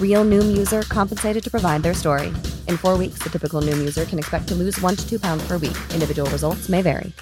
Real 0.00 0.26
Noom 0.26 0.58
user 0.58 0.82
compensated 0.82 1.42
to 1.42 1.50
provide 1.50 1.82
their 1.82 1.94
story. 1.94 2.28
In 2.68 2.76
four 2.76 2.98
weeks, 2.98 3.20
the 3.20 3.30
typical 3.30 3.62
Noom 3.62 3.78
user 3.78 4.04
can 4.04 4.18
expect 4.18 4.48
to 4.48 4.54
lose 4.54 4.78
one 4.82 4.94
to 4.94 5.08
two 5.08 5.18
pounds 5.18 5.42
per 5.48 5.56
week. 5.56 5.78
Individual 5.94 6.30
results 6.30 6.68
may 6.68 6.82
vary. 6.82 7.14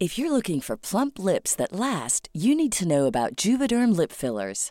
If 0.00 0.16
you're 0.16 0.30
looking 0.30 0.60
for 0.60 0.76
plump 0.76 1.18
lips 1.18 1.56
that 1.56 1.72
last, 1.72 2.28
you 2.32 2.54
need 2.54 2.70
to 2.74 2.86
know 2.86 3.06
about 3.06 3.34
Juvederm 3.34 3.96
lip 3.96 4.12
fillers. 4.12 4.70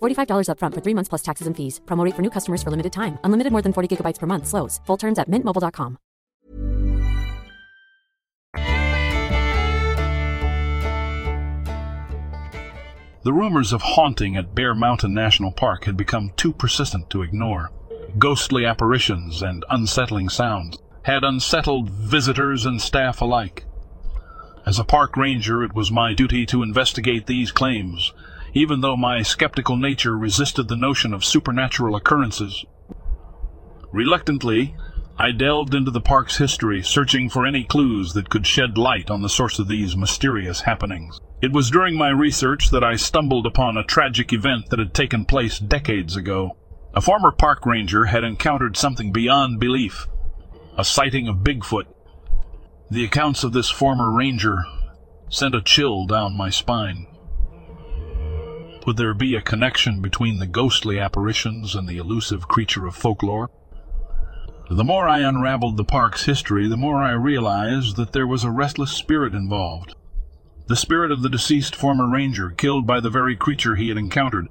$45 0.00 0.48
upfront 0.50 0.74
for 0.74 0.80
three 0.80 0.94
months 0.94 1.08
plus 1.08 1.22
taxes 1.22 1.46
and 1.46 1.56
fees. 1.56 1.80
Promote 1.86 2.14
for 2.14 2.22
new 2.22 2.30
customers 2.30 2.62
for 2.62 2.70
limited 2.70 2.92
time. 2.92 3.18
Unlimited 3.24 3.50
more 3.50 3.62
than 3.62 3.72
40 3.72 3.96
gigabytes 3.96 4.18
per 4.18 4.26
month. 4.26 4.46
Slows. 4.46 4.80
Full 4.86 4.96
terms 4.96 5.18
at 5.18 5.28
mintmobile.com. 5.28 5.98
The 13.24 13.32
rumors 13.32 13.72
of 13.72 13.82
haunting 13.82 14.36
at 14.36 14.54
Bear 14.54 14.74
Mountain 14.74 15.12
National 15.12 15.52
Park 15.52 15.84
had 15.84 15.96
become 15.96 16.32
too 16.36 16.52
persistent 16.52 17.10
to 17.10 17.22
ignore. 17.22 17.70
Ghostly 18.16 18.64
apparitions 18.64 19.42
and 19.42 19.64
unsettling 19.68 20.28
sounds 20.28 20.78
had 21.02 21.24
unsettled 21.24 21.90
visitors 21.90 22.64
and 22.64 22.80
staff 22.80 23.20
alike. 23.20 23.66
As 24.64 24.78
a 24.78 24.84
park 24.84 25.16
ranger, 25.16 25.62
it 25.62 25.74
was 25.74 25.90
my 25.90 26.14
duty 26.14 26.46
to 26.46 26.62
investigate 26.62 27.26
these 27.26 27.52
claims, 27.52 28.12
even 28.54 28.80
though 28.80 28.96
my 28.96 29.22
skeptical 29.22 29.76
nature 29.76 30.16
resisted 30.16 30.68
the 30.68 30.76
notion 30.76 31.12
of 31.12 31.24
supernatural 31.24 31.96
occurrences. 31.96 32.64
Reluctantly, 33.92 34.74
I 35.18 35.32
delved 35.32 35.74
into 35.74 35.90
the 35.90 36.00
park's 36.00 36.36
history, 36.36 36.82
searching 36.82 37.28
for 37.28 37.44
any 37.44 37.64
clues 37.64 38.12
that 38.12 38.30
could 38.30 38.46
shed 38.46 38.78
light 38.78 39.10
on 39.10 39.22
the 39.22 39.28
source 39.28 39.58
of 39.58 39.66
these 39.66 39.96
mysterious 39.96 40.60
happenings. 40.60 41.20
It 41.42 41.52
was 41.52 41.70
during 41.70 41.96
my 41.96 42.10
research 42.10 42.70
that 42.70 42.84
I 42.84 42.94
stumbled 42.94 43.44
upon 43.44 43.76
a 43.76 43.82
tragic 43.82 44.32
event 44.32 44.70
that 44.70 44.78
had 44.78 44.94
taken 44.94 45.24
place 45.24 45.58
decades 45.58 46.14
ago. 46.14 46.56
A 46.94 47.00
former 47.00 47.32
park 47.32 47.66
ranger 47.66 48.04
had 48.04 48.22
encountered 48.22 48.76
something 48.76 49.10
beyond 49.10 49.58
belief 49.58 50.06
a 50.78 50.84
sighting 50.84 51.26
of 51.26 51.38
Bigfoot. 51.38 51.86
The 52.88 53.04
accounts 53.04 53.42
of 53.42 53.52
this 53.52 53.68
former 53.68 54.12
ranger 54.12 54.64
sent 55.28 55.56
a 55.56 55.60
chill 55.60 56.06
down 56.06 56.36
my 56.36 56.50
spine. 56.50 57.07
Would 58.88 58.96
there 58.96 59.12
be 59.12 59.34
a 59.34 59.42
connection 59.42 60.00
between 60.00 60.38
the 60.38 60.46
ghostly 60.46 60.98
apparitions 60.98 61.74
and 61.74 61.86
the 61.86 61.98
elusive 61.98 62.48
creature 62.48 62.86
of 62.86 62.96
folklore? 62.96 63.50
The 64.70 64.82
more 64.82 65.06
I 65.06 65.18
unraveled 65.18 65.76
the 65.76 65.84
park's 65.84 66.24
history, 66.24 66.66
the 66.68 66.78
more 66.78 67.02
I 67.02 67.10
realized 67.10 67.96
that 67.96 68.14
there 68.14 68.26
was 68.26 68.44
a 68.44 68.50
restless 68.50 68.90
spirit 68.90 69.34
involved. 69.34 69.94
The 70.68 70.74
spirit 70.74 71.12
of 71.12 71.20
the 71.20 71.28
deceased 71.28 71.76
former 71.76 72.08
ranger, 72.08 72.48
killed 72.48 72.86
by 72.86 73.00
the 73.00 73.10
very 73.10 73.36
creature 73.36 73.76
he 73.76 73.90
had 73.90 73.98
encountered. 73.98 74.48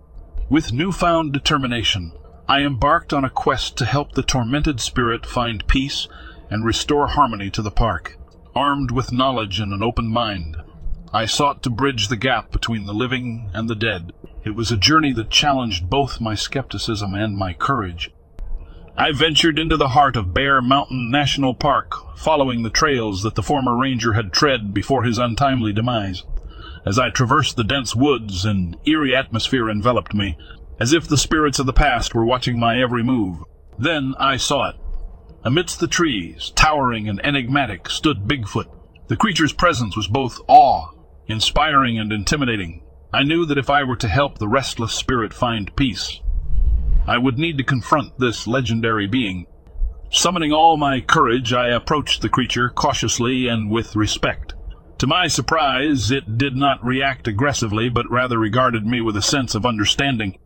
With 0.50 0.72
newfound 0.72 1.34
determination, 1.34 2.12
I 2.48 2.62
embarked 2.62 3.13
on 3.13 3.25
a 3.25 3.31
quest 3.31 3.75
to 3.78 3.86
help 3.86 4.12
the 4.12 4.22
tormented 4.22 4.80
spirit 4.80 5.25
find 5.25 5.66
peace 5.66 6.07
and 6.51 6.63
restore 6.63 7.07
harmony 7.07 7.50
to 7.50 7.63
the 7.63 7.72
park. 7.72 8.19
Armed 8.56 8.92
with 8.92 9.12
knowledge 9.12 9.60
and 9.60 9.74
an 9.74 9.81
open 9.81 10.07
mind, 10.07 10.57
I 11.12 11.25
sought 11.25 11.63
to 11.63 11.72
bridge 11.72 12.10
the 12.10 12.18
gap 12.18 12.51
between 12.51 12.86
the 12.86 12.94
living 12.94 13.50
and 13.54 13.68
the 13.68 13.75
dead. 13.75 14.12
It 14.48 14.56
was 14.56 14.72
a 14.72 14.78
journey 14.78 15.12
that 15.12 15.30
challenged 15.30 15.90
both 15.90 16.22
my 16.22 16.34
skepticism 16.34 17.14
and 17.14 17.36
my 17.36 17.52
courage. 17.52 18.14
I 18.96 19.12
ventured 19.12 19.60
into 19.60 19.76
the 19.76 19.90
heart 19.90 20.16
of 20.16 20.34
Bear 20.34 20.62
Mountain 20.62 21.12
National 21.12 21.54
Park, 21.54 21.94
following 22.18 22.64
the 22.64 22.70
trails 22.70 23.24
that 23.24 23.36
the 23.36 23.44
former 23.44 23.76
ranger 23.76 24.14
had 24.14 24.32
tread 24.32 24.74
before 24.74 25.04
his 25.04 25.18
untimely 25.18 25.74
demise. 25.74 26.24
As 26.86 26.98
I 26.98 27.10
traversed 27.10 27.58
the 27.58 27.66
dense 27.66 27.94
woods, 27.94 28.46
an 28.46 28.78
eerie 28.86 29.14
atmosphere 29.14 29.70
enveloped 29.70 30.14
me, 30.14 30.38
as 30.80 30.94
if 30.94 31.10
the 31.10 31.18
spirits 31.18 31.60
of 31.60 31.66
the 31.66 31.74
past 31.74 32.16
were 32.16 32.24
watching 32.24 32.58
my 32.58 32.82
every 32.82 33.04
move. 33.04 33.40
Then 33.78 34.16
I 34.18 34.38
saw 34.38 34.70
it. 34.70 34.78
Amidst 35.44 35.82
the 35.82 35.88
trees, 35.88 36.54
towering 36.56 37.10
and 37.10 37.20
enigmatic, 37.22 37.90
stood 37.90 38.30
Bigfoot. 38.30 38.70
The 39.10 39.18
creature's 39.18 39.52
presence 39.52 39.98
was 39.98 40.08
both 40.08 40.40
awe, 40.48 40.92
inspiring 41.28 42.00
and 42.00 42.14
intimidating. 42.14 42.82
I 43.13 43.24
knew 43.24 43.45
that 43.45 43.57
if 43.57 43.69
I 43.69 43.83
were 43.83 43.95
to 43.98 44.07
help 44.07 44.38
the 44.38 44.50
restless 44.50 44.94
spirit 44.94 45.33
find 45.33 45.75
peace, 45.75 46.19
I 47.07 47.18
would 47.18 47.39
need 47.39 47.57
to 47.57 47.63
confront 47.63 48.19
this 48.19 48.48
legendary 48.48 49.07
being. 49.07 49.48
Summoning 50.09 50.51
all 50.51 50.75
my 50.75 51.00
courage, 51.00 51.54
I 51.54 51.69
approached 51.69 52.21
the 52.21 52.30
creature 52.30 52.69
cautiously 52.69 53.48
and 53.48 53.71
with 53.71 53.95
respect. 53.95 54.54
To 55.00 55.07
my 55.07 55.27
surprise, 55.27 56.12
it 56.12 56.38
did 56.38 56.56
not 56.56 56.83
react 56.83 57.27
aggressively, 57.27 57.88
but 57.88 58.09
rather 58.09 58.38
regarded 58.38 58.86
me 58.86 59.00
with 59.00 59.15
a 59.15 59.21
sense 59.21 59.56
of 59.56 59.65
understanding. 59.65 60.38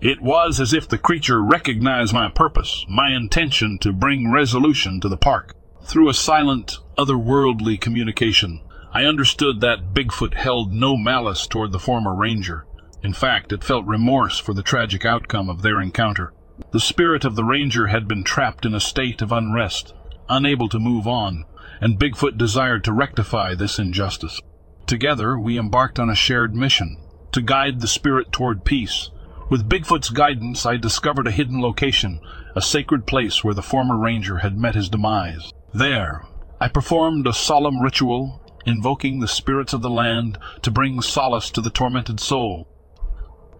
It 0.00 0.20
was 0.20 0.60
as 0.60 0.72
if 0.72 0.88
the 0.88 0.98
creature 0.98 1.42
recognized 1.42 2.12
my 2.12 2.28
purpose, 2.28 2.84
my 2.88 3.14
intention 3.14 3.78
to 3.82 3.92
bring 3.92 4.32
resolution 4.32 5.00
to 5.00 5.08
the 5.08 5.16
park. 5.16 5.54
Through 5.84 6.08
a 6.08 6.14
silent, 6.14 6.78
otherworldly 6.98 7.80
communication, 7.80 8.60
I 8.96 9.04
understood 9.04 9.60
that 9.60 9.92
Bigfoot 9.92 10.32
held 10.32 10.72
no 10.72 10.96
malice 10.96 11.46
toward 11.46 11.72
the 11.72 11.78
former 11.78 12.14
ranger. 12.14 12.64
In 13.02 13.12
fact, 13.12 13.52
it 13.52 13.62
felt 13.62 13.84
remorse 13.84 14.38
for 14.38 14.54
the 14.54 14.62
tragic 14.62 15.04
outcome 15.04 15.50
of 15.50 15.60
their 15.60 15.82
encounter. 15.82 16.32
The 16.72 16.80
spirit 16.80 17.26
of 17.26 17.36
the 17.36 17.44
ranger 17.44 17.88
had 17.88 18.08
been 18.08 18.24
trapped 18.24 18.64
in 18.64 18.74
a 18.74 18.80
state 18.80 19.20
of 19.20 19.32
unrest, 19.32 19.92
unable 20.30 20.70
to 20.70 20.78
move 20.78 21.06
on, 21.06 21.44
and 21.78 21.98
Bigfoot 21.98 22.38
desired 22.38 22.84
to 22.84 22.92
rectify 22.94 23.54
this 23.54 23.78
injustice. 23.78 24.40
Together, 24.86 25.38
we 25.38 25.58
embarked 25.58 25.98
on 25.98 26.08
a 26.08 26.14
shared 26.14 26.54
mission 26.54 26.96
to 27.32 27.42
guide 27.42 27.80
the 27.82 27.88
spirit 27.88 28.32
toward 28.32 28.64
peace 28.64 29.10
with 29.50 29.68
Bigfoot's 29.68 30.08
guidance, 30.08 30.64
I 30.64 30.78
discovered 30.78 31.26
a 31.26 31.32
hidden 31.32 31.60
location, 31.60 32.20
a 32.54 32.62
sacred 32.62 33.06
place 33.06 33.44
where 33.44 33.52
the 33.52 33.62
former 33.62 33.98
ranger 33.98 34.38
had 34.38 34.56
met 34.56 34.74
his 34.74 34.88
demise. 34.88 35.52
There, 35.74 36.24
I 36.58 36.68
performed 36.68 37.26
a 37.26 37.34
solemn 37.34 37.82
ritual, 37.82 38.40
invoking 38.66 39.20
the 39.20 39.28
spirits 39.28 39.72
of 39.72 39.80
the 39.80 39.90
land 39.90 40.38
to 40.62 40.70
bring 40.70 41.00
solace 41.00 41.50
to 41.50 41.60
the 41.60 41.70
tormented 41.70 42.20
soul. 42.20 42.68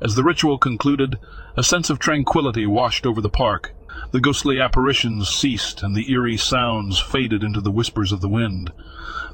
As 0.00 0.14
the 0.14 0.24
ritual 0.24 0.58
concluded, 0.58 1.18
a 1.56 1.62
sense 1.62 1.88
of 1.88 1.98
tranquility 1.98 2.66
washed 2.66 3.06
over 3.06 3.22
the 3.22 3.30
park. 3.30 3.74
The 4.10 4.20
ghostly 4.20 4.60
apparitions 4.60 5.28
ceased, 5.28 5.82
and 5.82 5.96
the 5.96 6.10
eerie 6.12 6.36
sounds 6.36 7.00
faded 7.00 7.42
into 7.42 7.62
the 7.62 7.70
whispers 7.70 8.12
of 8.12 8.20
the 8.20 8.28
wind. 8.28 8.72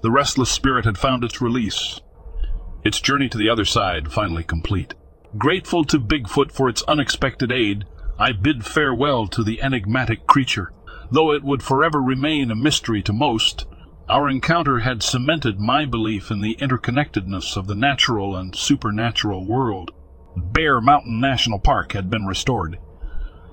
The 0.02 0.10
restless 0.12 0.50
spirit 0.50 0.84
had 0.84 0.98
found 0.98 1.24
its 1.24 1.40
release, 1.40 2.00
its 2.84 3.00
journey 3.00 3.28
to 3.28 3.38
the 3.38 3.48
other 3.48 3.64
side 3.64 4.12
finally 4.12 4.44
complete. 4.44 4.94
Grateful 5.36 5.84
to 5.84 5.98
Bigfoot 5.98 6.52
for 6.52 6.68
its 6.68 6.82
unexpected 6.84 7.50
aid, 7.50 7.84
I 8.18 8.32
bid 8.32 8.64
farewell 8.64 9.26
to 9.28 9.42
the 9.42 9.62
enigmatic 9.62 10.26
creature. 10.26 10.72
Though 11.10 11.32
it 11.32 11.42
would 11.42 11.62
forever 11.62 12.00
remain 12.00 12.50
a 12.50 12.56
mystery 12.56 13.02
to 13.02 13.12
most, 13.12 13.66
our 14.12 14.28
encounter 14.28 14.80
had 14.80 15.02
cemented 15.02 15.58
my 15.58 15.86
belief 15.86 16.30
in 16.30 16.42
the 16.42 16.54
interconnectedness 16.56 17.56
of 17.56 17.66
the 17.66 17.74
natural 17.74 18.36
and 18.36 18.54
supernatural 18.54 19.46
world. 19.46 19.90
Bear 20.36 20.82
Mountain 20.82 21.18
National 21.18 21.58
Park 21.58 21.92
had 21.92 22.10
been 22.10 22.26
restored, 22.26 22.78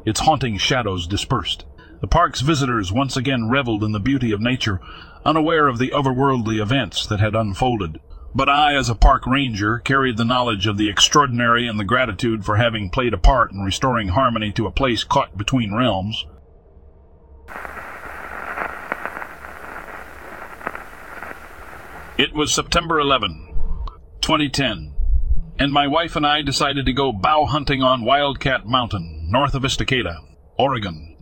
its 0.06 0.20
haunting 0.20 0.58
shadows 0.58 1.08
dispersed. 1.08 1.64
The 2.02 2.08
park's 2.08 2.42
visitors 2.42 2.92
once 2.92 3.16
again 3.16 3.48
reveled 3.48 3.86
in 3.86 3.94
the 3.94 4.02
beauty 4.02 4.34
of 4.34 4.42
nature, 4.42 4.82
unaware 5.24 5.70
of 5.70 5.78
the 5.78 5.92
otherworldly 5.92 6.62
events 6.62 7.06
that 7.06 7.22
had 7.22 7.36
unfolded. 7.36 8.02
But 8.36 8.50
I, 8.50 8.76
as 8.76 8.90
a 8.90 8.96
park 8.96 9.26
ranger, 9.26 9.80
carried 9.80 10.18
the 10.18 10.26
knowledge 10.26 10.68
of 10.68 10.78
the 10.78 10.90
extraordinary 10.90 11.70
and 11.70 11.80
the 11.80 11.86
gratitude 11.86 12.44
for 12.44 12.58
having 12.58 12.90
played 12.90 13.14
a 13.14 13.18
part 13.18 13.54
in 13.54 13.62
restoring 13.62 14.10
harmony 14.10 14.52
to 14.52 14.68
a 14.68 14.72
place 14.72 15.06
caught 15.06 15.38
between 15.38 15.74
realms. 15.74 16.26
It 22.20 22.34
was 22.34 22.54
September 22.54 23.00
11, 23.00 23.48
2010, 24.20 24.94
and 25.58 25.72
my 25.72 25.88
wife 25.88 26.18
and 26.18 26.28
I 26.28 26.42
decided 26.42 26.86
to 26.86 26.92
go 26.92 27.14
bow 27.14 27.46
hunting 27.46 27.82
on 27.82 28.04
Wildcat 28.04 28.66
Mountain, 28.66 29.30
north 29.32 29.56
of 29.56 29.64
Estacada, 29.64 30.18
Oregon. 30.58 31.16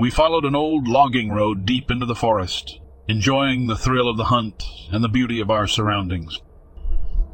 We 0.00 0.10
followed 0.10 0.44
an 0.44 0.56
old 0.56 0.88
logging 0.88 1.30
road 1.30 1.64
deep 1.64 1.92
into 1.92 2.06
the 2.06 2.16
forest, 2.16 2.80
enjoying 3.06 3.68
the 3.68 3.76
thrill 3.76 4.08
of 4.08 4.16
the 4.16 4.34
hunt 4.34 4.64
and 4.90 5.04
the 5.04 5.08
beauty 5.08 5.38
of 5.38 5.48
our 5.48 5.68
surroundings. 5.68 6.40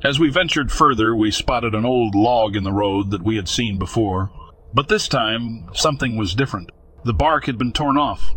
As 0.05 0.21
we 0.21 0.29
ventured 0.29 0.71
further, 0.71 1.17
we 1.17 1.31
spotted 1.31 1.75
an 1.75 1.87
old 1.87 2.15
log 2.15 2.57
in 2.57 2.65
the 2.65 2.75
road 2.75 3.11
that 3.13 3.25
we 3.25 3.37
had 3.37 3.49
seen 3.49 3.79
before, 3.79 4.31
but 4.75 4.89
this 4.89 5.09
time 5.09 5.71
something 5.73 6.19
was 6.19 6.35
different. 6.35 6.71
The 7.07 7.15
bark 7.15 7.47
had 7.47 7.57
been 7.57 7.73
torn 7.73 7.97
off, 7.97 8.35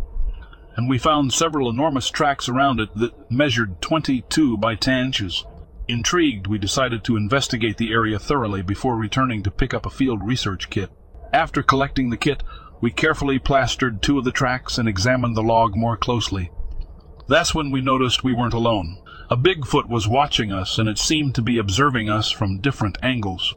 and 0.76 0.88
we 0.88 0.98
found 0.98 1.32
several 1.32 1.68
enormous 1.68 2.10
tracks 2.10 2.48
around 2.48 2.80
it 2.80 2.94
that 2.96 3.30
measured 3.30 3.80
22 3.80 4.56
by 4.56 4.74
10 4.74 5.06
inches. 5.06 5.44
Intrigued, 5.88 6.46
we 6.46 6.58
decided 6.58 7.04
to 7.04 7.16
investigate 7.16 7.76
the 7.76 7.92
area 7.92 8.18
thoroughly 8.18 8.62
before 8.62 8.96
returning 8.96 9.42
to 9.42 9.50
pick 9.50 9.74
up 9.74 9.84
a 9.84 9.90
field 9.90 10.24
research 10.24 10.70
kit. 10.70 10.90
After 11.32 11.62
collecting 11.62 12.10
the 12.10 12.16
kit, 12.16 12.42
we 12.80 12.90
carefully 12.90 13.38
plastered 13.38 14.02
two 14.02 14.18
of 14.18 14.24
the 14.24 14.32
tracks 14.32 14.78
and 14.78 14.88
examined 14.88 15.36
the 15.36 15.42
log 15.42 15.76
more 15.76 15.96
closely. 15.96 16.50
That's 17.28 17.54
when 17.54 17.70
we 17.70 17.80
noticed 17.80 18.24
we 18.24 18.32
weren't 18.32 18.54
alone. 18.54 18.98
A 19.30 19.36
Bigfoot 19.36 19.88
was 19.88 20.08
watching 20.08 20.52
us, 20.52 20.78
and 20.78 20.88
it 20.88 20.98
seemed 20.98 21.34
to 21.36 21.42
be 21.42 21.58
observing 21.58 22.10
us 22.10 22.30
from 22.30 22.60
different 22.60 22.98
angles. 23.02 23.54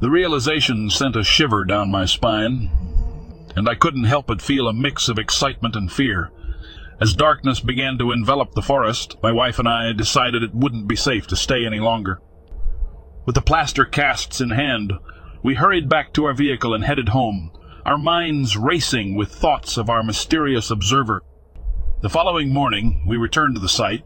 The 0.00 0.10
realization 0.10 0.90
sent 0.90 1.14
a 1.14 1.22
shiver 1.22 1.64
down 1.64 1.90
my 1.90 2.06
spine, 2.06 2.70
and 3.56 3.68
I 3.68 3.74
couldn't 3.74 4.04
help 4.04 4.26
but 4.26 4.42
feel 4.42 4.68
a 4.68 4.72
mix 4.72 5.08
of 5.08 5.18
excitement 5.18 5.76
and 5.76 5.90
fear. 5.90 6.30
As 7.00 7.14
darkness 7.14 7.60
began 7.60 7.98
to 7.98 8.12
envelop 8.12 8.52
the 8.52 8.62
forest, 8.62 9.16
my 9.22 9.32
wife 9.32 9.58
and 9.58 9.68
I 9.68 9.92
decided 9.92 10.42
it 10.42 10.54
wouldn't 10.54 10.86
be 10.86 10.96
safe 10.96 11.26
to 11.28 11.36
stay 11.36 11.66
any 11.66 11.80
longer. 11.80 12.20
With 13.26 13.34
the 13.34 13.42
plaster 13.42 13.84
casts 13.84 14.40
in 14.40 14.50
hand, 14.50 14.92
we 15.42 15.54
hurried 15.54 15.88
back 15.88 16.12
to 16.12 16.24
our 16.24 16.34
vehicle 16.34 16.74
and 16.74 16.84
headed 16.84 17.08
home, 17.08 17.50
our 17.84 17.98
minds 17.98 18.56
racing 18.56 19.16
with 19.16 19.34
thoughts 19.34 19.76
of 19.76 19.90
our 19.90 20.02
mysterious 20.02 20.70
observer. 20.70 21.22
The 22.00 22.08
following 22.08 22.52
morning, 22.52 23.04
we 23.06 23.16
returned 23.16 23.56
to 23.56 23.60
the 23.60 23.68
site, 23.68 24.04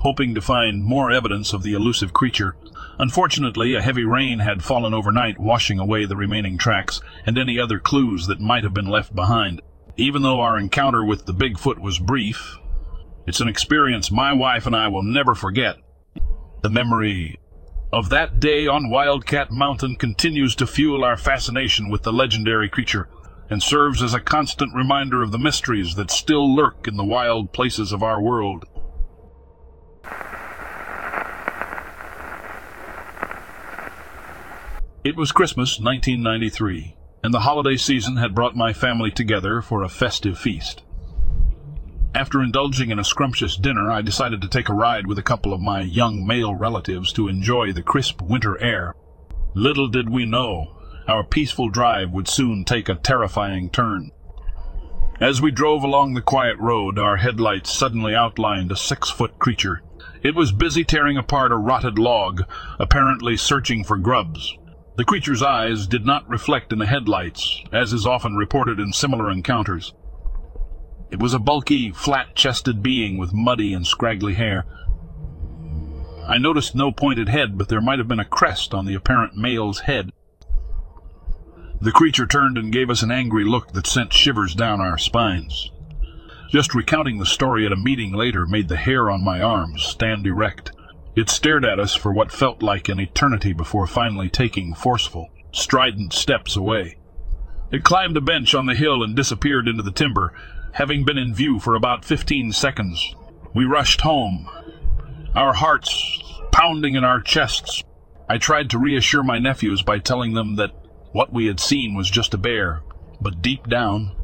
hoping 0.00 0.34
to 0.34 0.40
find 0.40 0.84
more 0.84 1.12
evidence 1.12 1.52
of 1.52 1.62
the 1.62 1.74
elusive 1.74 2.12
creature. 2.12 2.56
Unfortunately, 2.98 3.74
a 3.74 3.82
heavy 3.82 4.04
rain 4.04 4.40
had 4.40 4.62
fallen 4.62 4.94
overnight, 4.94 5.38
washing 5.38 5.78
away 5.78 6.04
the 6.04 6.16
remaining 6.16 6.58
tracks 6.58 7.00
and 7.26 7.38
any 7.38 7.58
other 7.58 7.78
clues 7.78 8.26
that 8.26 8.40
might 8.40 8.64
have 8.64 8.74
been 8.74 8.86
left 8.86 9.14
behind. 9.14 9.60
Even 9.96 10.22
though 10.22 10.40
our 10.40 10.58
encounter 10.58 11.04
with 11.04 11.26
the 11.26 11.34
Bigfoot 11.34 11.78
was 11.78 11.98
brief, 11.98 12.58
it's 13.26 13.40
an 13.40 13.48
experience 13.48 14.10
my 14.10 14.32
wife 14.32 14.66
and 14.66 14.74
I 14.74 14.88
will 14.88 15.02
never 15.02 15.34
forget. 15.34 15.76
The 16.62 16.70
memory 16.70 17.38
of 17.92 18.08
that 18.08 18.40
day 18.40 18.66
on 18.66 18.90
Wildcat 18.90 19.50
Mountain 19.50 19.96
continues 19.96 20.54
to 20.56 20.66
fuel 20.66 21.04
our 21.04 21.16
fascination 21.16 21.90
with 21.90 22.02
the 22.02 22.12
legendary 22.12 22.68
creature 22.68 23.08
and 23.50 23.62
serves 23.62 24.02
as 24.02 24.14
a 24.14 24.20
constant 24.20 24.74
reminder 24.74 25.22
of 25.22 25.30
the 25.30 25.38
mysteries 25.38 25.94
that 25.96 26.10
still 26.10 26.54
lurk 26.54 26.88
in 26.88 26.96
the 26.96 27.04
wild 27.04 27.52
places 27.52 27.92
of 27.92 28.02
our 28.02 28.20
world. 28.20 28.64
It 35.04 35.16
was 35.16 35.32
Christmas 35.32 35.80
1993, 35.80 36.94
and 37.24 37.34
the 37.34 37.40
holiday 37.40 37.76
season 37.76 38.18
had 38.18 38.36
brought 38.36 38.54
my 38.54 38.72
family 38.72 39.10
together 39.10 39.60
for 39.60 39.82
a 39.82 39.88
festive 39.88 40.38
feast. 40.38 40.84
After 42.14 42.40
indulging 42.40 42.92
in 42.92 43.00
a 43.00 43.04
scrumptious 43.04 43.56
dinner, 43.56 43.90
I 43.90 44.00
decided 44.00 44.40
to 44.42 44.48
take 44.48 44.68
a 44.68 44.74
ride 44.74 45.08
with 45.08 45.18
a 45.18 45.22
couple 45.24 45.52
of 45.52 45.60
my 45.60 45.80
young 45.80 46.24
male 46.24 46.54
relatives 46.54 47.12
to 47.14 47.26
enjoy 47.26 47.72
the 47.72 47.82
crisp 47.82 48.22
winter 48.22 48.56
air. 48.62 48.94
Little 49.54 49.88
did 49.88 50.08
we 50.08 50.24
know 50.24 50.76
our 51.08 51.24
peaceful 51.24 51.68
drive 51.68 52.12
would 52.12 52.28
soon 52.28 52.64
take 52.64 52.88
a 52.88 52.94
terrifying 52.94 53.70
turn. 53.70 54.12
As 55.20 55.42
we 55.42 55.50
drove 55.50 55.82
along 55.82 56.14
the 56.14 56.22
quiet 56.22 56.58
road, 56.60 56.96
our 56.96 57.16
headlights 57.16 57.72
suddenly 57.72 58.14
outlined 58.14 58.70
a 58.70 58.76
six-foot 58.76 59.40
creature. 59.40 59.82
It 60.22 60.36
was 60.36 60.52
busy 60.52 60.84
tearing 60.84 61.16
apart 61.16 61.50
a 61.50 61.56
rotted 61.56 61.98
log, 61.98 62.42
apparently 62.78 63.36
searching 63.36 63.82
for 63.82 63.96
grubs. 63.96 64.56
The 64.94 65.04
creature's 65.04 65.42
eyes 65.42 65.86
did 65.86 66.04
not 66.04 66.28
reflect 66.28 66.72
in 66.72 66.78
the 66.78 66.86
headlights, 66.86 67.62
as 67.72 67.94
is 67.94 68.06
often 68.06 68.36
reported 68.36 68.78
in 68.78 68.92
similar 68.92 69.30
encounters. 69.30 69.94
It 71.10 71.18
was 71.18 71.32
a 71.32 71.38
bulky, 71.38 71.90
flat-chested 71.92 72.82
being 72.82 73.16
with 73.16 73.32
muddy 73.32 73.72
and 73.72 73.86
scraggly 73.86 74.34
hair. 74.34 74.66
I 76.26 76.38
noticed 76.38 76.74
no 76.74 76.92
pointed 76.92 77.28
head, 77.28 77.56
but 77.56 77.68
there 77.68 77.80
might 77.80 77.98
have 77.98 78.08
been 78.08 78.20
a 78.20 78.24
crest 78.24 78.74
on 78.74 78.84
the 78.84 78.94
apparent 78.94 79.34
male's 79.34 79.80
head. 79.80 80.12
The 81.80 81.92
creature 81.92 82.26
turned 82.26 82.58
and 82.58 82.72
gave 82.72 82.90
us 82.90 83.02
an 83.02 83.10
angry 83.10 83.44
look 83.44 83.72
that 83.72 83.86
sent 83.86 84.12
shivers 84.12 84.54
down 84.54 84.80
our 84.80 84.98
spines. 84.98 85.70
Just 86.50 86.74
recounting 86.74 87.18
the 87.18 87.26
story 87.26 87.64
at 87.64 87.72
a 87.72 87.76
meeting 87.76 88.12
later 88.12 88.46
made 88.46 88.68
the 88.68 88.76
hair 88.76 89.10
on 89.10 89.24
my 89.24 89.40
arms 89.40 89.82
stand 89.82 90.26
erect. 90.26 90.70
It 91.14 91.28
stared 91.28 91.64
at 91.64 91.78
us 91.78 91.94
for 91.94 92.12
what 92.12 92.32
felt 92.32 92.62
like 92.62 92.88
an 92.88 92.98
eternity 92.98 93.52
before 93.52 93.86
finally 93.86 94.30
taking 94.30 94.74
forceful, 94.74 95.28
strident 95.52 96.12
steps 96.12 96.56
away. 96.56 96.96
It 97.70 97.84
climbed 97.84 98.16
a 98.16 98.20
bench 98.20 98.54
on 98.54 98.66
the 98.66 98.74
hill 98.74 99.02
and 99.02 99.14
disappeared 99.14 99.68
into 99.68 99.82
the 99.82 99.90
timber, 99.90 100.32
having 100.72 101.04
been 101.04 101.18
in 101.18 101.34
view 101.34 101.58
for 101.58 101.74
about 101.74 102.04
fifteen 102.04 102.52
seconds. 102.52 103.14
We 103.54 103.64
rushed 103.66 104.00
home, 104.00 104.48
our 105.34 105.52
hearts 105.52 106.22
pounding 106.50 106.94
in 106.94 107.04
our 107.04 107.20
chests. 107.20 107.82
I 108.28 108.38
tried 108.38 108.70
to 108.70 108.78
reassure 108.78 109.22
my 109.22 109.38
nephews 109.38 109.82
by 109.82 109.98
telling 109.98 110.32
them 110.32 110.56
that 110.56 110.72
what 111.12 111.32
we 111.32 111.46
had 111.46 111.60
seen 111.60 111.94
was 111.94 112.10
just 112.10 112.32
a 112.32 112.38
bear, 112.38 112.82
but 113.20 113.42
deep 113.42 113.68
down, 113.68 114.16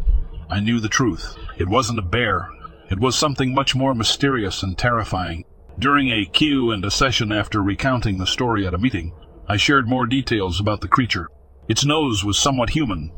I 0.49 0.61
knew 0.61 0.80
the 0.80 0.88
truth. 0.88 1.37
It 1.59 1.68
wasn't 1.68 1.99
a 1.99 2.02
bear. 2.02 2.49
It 2.90 2.99
was 2.99 3.14
something 3.16 3.52
much 3.52 3.75
more 3.75 3.95
mysterious 3.95 4.62
and 4.62 4.78
terrifying. 4.78 5.45
During 5.78 6.08
a 6.08 6.25
Q 6.25 6.73
and 6.73 6.85
A 6.85 6.90
session 6.90 7.30
after 7.30 7.62
recounting 7.62 8.18
the 8.18 8.26
story 8.26 8.66
at 8.66 8.75
a 8.75 8.78
meeting, 8.78 9.12
I 9.49 9.56
shared 9.56 9.87
more 9.87 10.06
details 10.06 10.58
about 10.58 10.80
the 10.80 10.88
creature. 10.88 11.28
Its 11.68 11.85
nose 11.85 12.25
was 12.25 12.37
somewhat 12.37 12.70
human, 12.70 13.12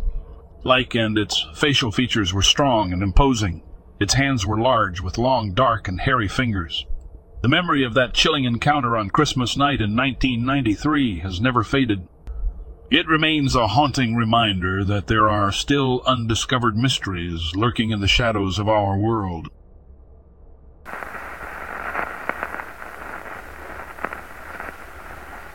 like, 0.63 0.95
and 0.95 1.17
its 1.17 1.47
facial 1.55 1.91
features 1.91 2.35
were 2.35 2.43
strong 2.43 2.93
and 2.93 3.03
imposing. 3.03 3.63
Its 3.99 4.13
hands 4.13 4.47
were 4.47 4.61
large, 4.61 5.01
with 5.01 5.17
long, 5.17 5.55
dark, 5.55 5.89
and 5.89 6.03
hairy 6.03 6.29
fingers. 6.29 6.85
The 7.41 7.49
memory 7.49 7.83
of 7.83 7.95
that 7.95 8.13
chilling 8.13 8.45
encounter 8.45 8.95
on 8.95 9.09
Christmas 9.09 9.57
night 9.57 9.81
in 9.81 9.97
1993 9.97 11.21
has 11.21 11.41
never 11.41 11.63
faded. 11.63 12.07
It 12.91 13.07
remains 13.07 13.55
a 13.55 13.69
haunting 13.69 14.17
reminder 14.17 14.85
that 14.85 15.07
there 15.07 15.31
are 15.31 15.51
still 15.51 16.03
undiscovered 16.05 16.77
mysteries 16.77 17.53
lurking 17.55 17.91
in 17.91 18.01
the 18.01 18.07
shadows 18.07 18.59
of 18.59 18.69
our 18.69 18.99
world. 18.99 19.49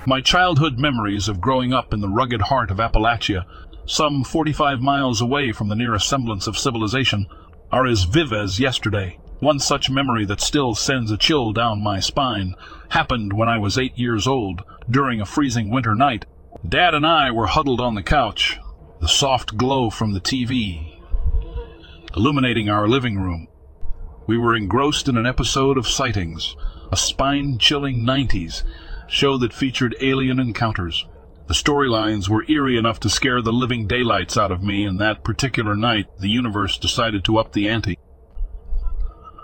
My 0.08 0.22
childhood 0.22 0.78
memories 0.78 1.28
of 1.28 1.42
growing 1.42 1.74
up 1.74 1.92
in 1.92 2.00
the 2.00 2.10
rugged 2.10 2.42
heart 2.42 2.70
of 2.70 2.78
Appalachia, 2.78 3.46
some 3.88 4.24
45 4.24 4.80
miles 4.80 5.20
away 5.20 5.52
from 5.52 5.68
the 5.68 5.76
nearest 5.76 6.08
semblance 6.08 6.46
of 6.46 6.60
civilization, 6.60 7.26
are 7.72 7.88
as 7.88 8.04
vivid 8.04 8.40
as 8.40 8.60
yesterday. 8.60 9.18
One 9.40 9.58
such 9.58 9.90
memory 9.90 10.24
that 10.26 10.42
still 10.42 10.76
sends 10.76 11.10
a 11.10 11.18
chill 11.18 11.54
down 11.54 11.82
my 11.82 12.00
spine 12.00 12.54
happened 12.90 13.34
when 13.34 13.50
I 13.50 13.58
was 13.58 13.80
eight 13.80 13.98
years 13.98 14.28
old, 14.28 14.62
during 14.90 15.22
a 15.22 15.26
freezing 15.26 15.72
winter 15.72 15.96
night. 15.96 16.26
Dad 16.68 16.94
and 16.94 17.06
I 17.06 17.32
were 17.32 17.48
huddled 17.48 17.82
on 17.82 17.96
the 17.96 18.04
couch, 18.04 18.60
the 19.02 19.08
soft 19.08 19.58
glow 19.58 19.90
from 19.90 20.14
the 20.14 20.22
TV 20.22 20.96
illuminating 22.16 22.70
our 22.70 22.88
living 22.88 23.18
room. 23.18 23.48
We 24.26 24.38
were 24.38 24.56
engrossed 24.56 25.10
in 25.10 25.18
an 25.18 25.26
episode 25.26 25.78
of 25.78 25.88
Sightings, 25.88 26.56
a 26.92 26.96
spine-chilling 26.96 28.06
90s 28.06 28.64
show 29.08 29.38
that 29.38 29.54
featured 29.54 29.96
alien 30.02 30.40
encounters. 30.40 31.06
The 31.48 31.54
storylines 31.54 32.28
were 32.28 32.46
eerie 32.50 32.78
enough 32.78 33.00
to 33.02 33.10
scare 33.10 33.42
the 33.42 33.54
living 33.54 33.88
daylights 33.88 34.36
out 34.36 34.52
of 34.52 34.64
me, 34.64 34.84
and 34.84 35.00
that 35.00 35.24
particular 35.24 35.76
night 35.76 36.08
the 36.20 36.30
universe 36.30 36.78
decided 36.78 37.24
to 37.26 37.38
up 37.38 37.54
the 37.54 37.70
ante. 37.70 38.00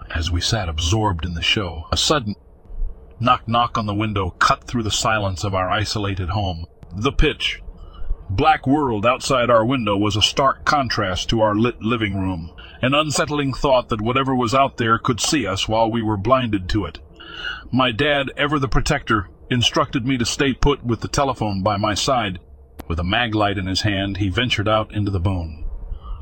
As 0.10 0.32
we 0.32 0.42
sat 0.42 0.68
absorbed 0.68 1.26
in 1.26 1.36
the 1.36 1.42
show, 1.42 1.86
a 1.92 1.98
sudden 1.98 2.36
knock 3.20 3.48
knock 3.48 3.78
on 3.78 3.86
the 3.86 3.94
window 3.94 4.32
cut 4.32 4.64
through 4.64 4.84
the 4.84 4.92
silence 4.92 5.44
of 5.44 5.54
our 5.54 5.70
isolated 5.70 6.30
home. 6.30 6.66
The 6.94 7.12
pitch. 7.12 7.62
Black 8.30 8.66
world 8.66 9.06
outside 9.06 9.50
our 9.50 9.64
window 9.64 9.96
was 9.96 10.16
a 10.16 10.22
stark 10.22 10.66
contrast 10.66 11.30
to 11.30 11.42
our 11.42 11.54
lit 11.54 11.82
living 11.82 12.16
room, 12.16 12.52
an 12.82 12.96
unsettling 12.96 13.54
thought 13.54 13.90
that 13.90 14.02
whatever 14.02 14.34
was 14.34 14.56
out 14.56 14.78
there 14.78 14.98
could 14.98 15.20
see 15.20 15.46
us 15.46 15.68
while 15.68 15.92
we 15.92 16.02
were 16.02 16.18
blinded 16.18 16.68
to 16.70 16.86
it. 16.86 17.00
My 17.72 17.92
dad, 17.92 18.32
ever 18.36 18.58
the 18.58 18.68
protector, 18.68 19.30
instructed 19.52 20.06
me 20.08 20.18
to 20.18 20.26
stay 20.26 20.54
put 20.54 20.84
with 20.84 21.02
the 21.02 21.08
telephone 21.08 21.62
by 21.62 21.76
my 21.76 21.94
side. 21.94 22.40
With 22.88 23.00
a 23.00 23.04
mag 23.04 23.36
light 23.36 23.58
in 23.58 23.68
his 23.68 23.82
hand, 23.82 24.18
he 24.18 24.30
ventured 24.30 24.68
out 24.68 24.94
into 24.94 25.12
the 25.12 25.20
bone, 25.20 25.66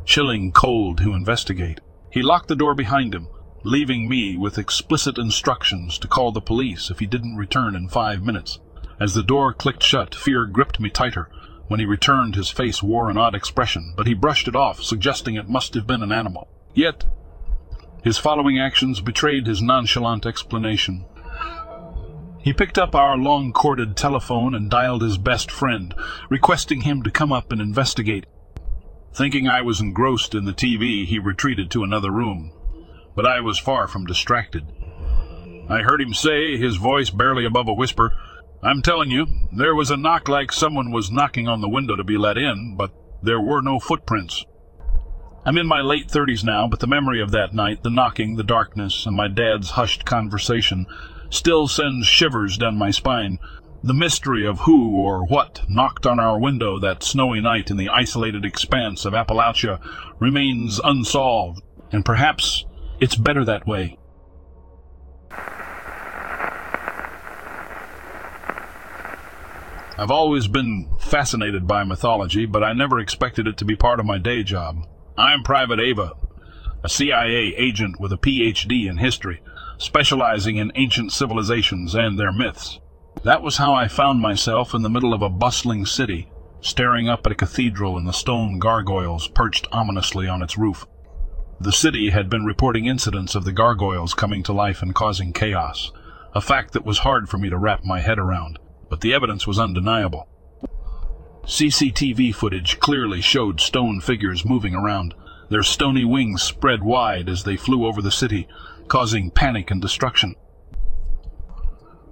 chilling 0.04 0.52
cold 0.52 0.98
to 0.98 1.14
investigate. 1.14 1.80
He 2.12 2.24
locked 2.24 2.48
the 2.48 2.56
door 2.56 2.74
behind 2.74 3.14
him, 3.14 3.28
leaving 3.64 4.10
me 4.10 4.36
with 4.36 4.58
explicit 4.58 5.18
instructions 5.18 6.00
to 6.00 6.08
call 6.08 6.32
the 6.32 6.42
police 6.42 6.90
if 6.90 7.00
he 7.00 7.06
didn't 7.06 7.38
return 7.38 7.76
in 7.76 7.88
five 7.88 8.24
minutes. 8.24 8.60
As 9.00 9.14
the 9.14 9.24
door 9.24 9.54
clicked 9.54 9.84
shut, 9.84 10.16
fear 10.16 10.46
gripped 10.46 10.80
me 10.80 10.90
tighter. 10.90 11.30
When 11.68 11.80
he 11.80 11.86
returned, 11.86 12.36
his 12.36 12.50
face 12.50 12.82
wore 12.82 13.12
an 13.12 13.18
odd 13.18 13.36
expression, 13.36 13.94
but 13.96 14.08
he 14.08 14.16
brushed 14.16 14.48
it 14.48 14.56
off, 14.56 14.82
suggesting 14.82 15.36
it 15.36 15.48
must 15.48 15.76
have 15.76 15.86
been 15.86 16.02
an 16.02 16.12
animal. 16.12 16.48
Yet, 16.74 17.06
his 18.04 18.18
following 18.18 18.60
actions 18.60 19.02
betrayed 19.02 19.46
his 19.46 19.62
nonchalant 19.62 20.26
explanation. 20.26 21.06
He 22.50 22.54
picked 22.54 22.80
up 22.80 22.96
our 22.96 23.16
long 23.16 23.54
corded 23.54 23.96
telephone 23.96 24.56
and 24.56 24.72
dialed 24.72 25.04
his 25.04 25.20
best 25.20 25.52
friend, 25.52 25.94
requesting 26.32 26.82
him 26.82 27.04
to 27.04 27.12
come 27.12 27.32
up 27.32 27.52
and 27.52 27.62
investigate. 27.62 28.26
Thinking 29.14 29.48
I 29.48 29.62
was 29.62 29.80
engrossed 29.80 30.34
in 30.34 30.46
the 30.46 30.52
TV, 30.52 31.06
he 31.06 31.20
retreated 31.20 31.70
to 31.70 31.84
another 31.84 32.10
room. 32.10 32.52
But 33.16 33.28
I 33.28 33.40
was 33.40 33.60
far 33.60 33.88
from 33.88 34.08
distracted. 34.08 34.66
I 35.70 35.84
heard 35.84 36.02
him 36.02 36.16
say, 36.16 36.58
his 36.58 36.78
voice 36.78 37.12
barely 37.12 37.46
above 37.46 37.68
a 37.68 37.74
whisper, 37.76 38.18
I'm 38.64 38.82
telling 38.82 39.12
you, 39.12 39.28
there 39.56 39.76
was 39.76 39.92
a 39.92 39.96
knock 39.96 40.28
like 40.28 40.52
someone 40.52 40.90
was 40.90 41.12
knocking 41.12 41.48
on 41.48 41.62
the 41.62 41.70
window 41.70 41.96
to 41.96 42.04
be 42.04 42.18
let 42.18 42.36
in, 42.36 42.76
but 42.76 42.92
there 43.22 43.40
were 43.40 43.62
no 43.62 43.80
footprints. 43.80 44.44
I'm 45.46 45.60
in 45.60 45.68
my 45.68 45.82
late 45.82 46.10
thirties 46.10 46.44
now, 46.44 46.68
but 46.68 46.80
the 46.80 46.88
memory 46.88 47.22
of 47.22 47.30
that 47.30 47.54
night, 47.54 47.84
the 47.84 47.92
knocking, 47.92 48.38
the 48.38 48.44
darkness, 48.44 49.06
and 49.06 49.16
my 49.16 49.28
dad's 49.28 49.70
hushed 49.70 50.04
conversation 50.04 50.88
still 51.30 51.68
sends 51.68 52.08
shivers 52.08 52.58
down 52.58 52.78
my 52.78 52.92
spine. 52.92 53.40
The 53.84 53.94
mystery 53.94 54.46
of 54.46 54.62
who 54.62 54.98
or 54.98 55.26
what 55.26 55.62
knocked 55.70 56.06
on 56.06 56.20
our 56.20 56.40
window 56.40 56.80
that 56.80 57.04
snowy 57.04 57.40
night 57.40 57.72
in 57.72 57.78
the 57.78 57.90
isolated 57.90 58.44
expanse 58.44 59.06
of 59.06 59.14
Appalachia 59.14 59.80
remains 60.20 60.82
unsolved, 60.84 61.62
and 61.92 62.04
perhaps 62.04 62.66
it's 63.00 63.16
better 63.16 63.46
that 63.46 63.66
way. 63.66 63.98
I've 69.98 70.12
always 70.12 70.48
been 70.48 70.90
fascinated 70.98 71.68
by 71.68 71.84
mythology, 71.84 72.46
but 72.46 72.64
I 72.64 72.72
never 72.72 73.00
expected 73.00 73.48
it 73.48 73.58
to 73.58 73.66
be 73.66 73.76
part 73.76 74.00
of 74.00 74.06
my 74.06 74.18
day 74.18 74.44
job. 74.44 74.88
I'm 75.18 75.44
Private 75.44 75.82
Ava, 75.82 76.14
a 76.84 76.88
CIA 76.88 77.54
agent 77.58 78.00
with 78.00 78.14
a 78.14 78.18
PhD 78.18 78.90
in 78.90 78.98
history, 78.98 79.42
specializing 79.80 80.58
in 80.58 80.72
ancient 80.76 81.12
civilizations 81.12 81.96
and 81.96 82.20
their 82.20 82.32
myths. 82.32 82.80
That 83.24 83.42
was 83.42 83.58
how 83.58 83.74
I 83.74 83.88
found 83.88 84.22
myself 84.22 84.76
in 84.76 84.84
the 84.84 84.90
middle 84.90 85.16
of 85.16 85.24
a 85.24 85.30
bustling 85.30 85.88
city, 85.88 86.32
staring 86.62 87.10
up 87.10 87.26
at 87.26 87.32
a 87.32 87.36
cathedral 87.36 87.98
and 87.98 88.08
the 88.08 88.14
stone 88.14 88.60
gargoyles 88.60 89.28
perched 89.28 89.68
ominously 89.72 90.28
on 90.28 90.44
its 90.44 90.60
roof. 90.60 90.86
The 91.60 91.72
city 91.72 92.12
had 92.12 92.30
been 92.30 92.46
reporting 92.46 92.86
incidents 92.86 93.34
of 93.34 93.44
the 93.44 93.52
gargoyles 93.52 94.14
coming 94.14 94.44
to 94.44 94.54
life 94.54 94.84
and 94.84 94.94
causing 94.94 95.34
chaos, 95.34 95.92
a 96.36 96.42
fact 96.42 96.74
that 96.74 96.86
was 96.86 97.00
hard 97.00 97.28
for 97.28 97.40
me 97.40 97.50
to 97.50 97.58
wrap 97.58 97.84
my 97.84 98.02
head 98.02 98.20
around 98.20 98.60
but 98.90 99.02
the 99.02 99.14
evidence 99.14 99.48
was 99.48 99.60
undeniable. 99.60 100.28
CCTV 101.46 102.34
footage 102.34 102.80
clearly 102.80 103.22
showed 103.22 103.62
stone 103.62 104.02
figures 104.02 104.46
moving 104.46 104.76
around, 104.76 105.14
their 105.50 105.64
stony 105.64 106.06
wings 106.06 106.44
spread 106.44 106.84
wide 106.84 107.30
as 107.30 107.44
they 107.44 107.56
flew 107.56 107.86
over 107.86 108.02
the 108.02 108.12
city, 108.12 108.48
causing 108.90 109.32
panic 109.32 109.72
and 109.72 109.82
destruction. 109.82 110.36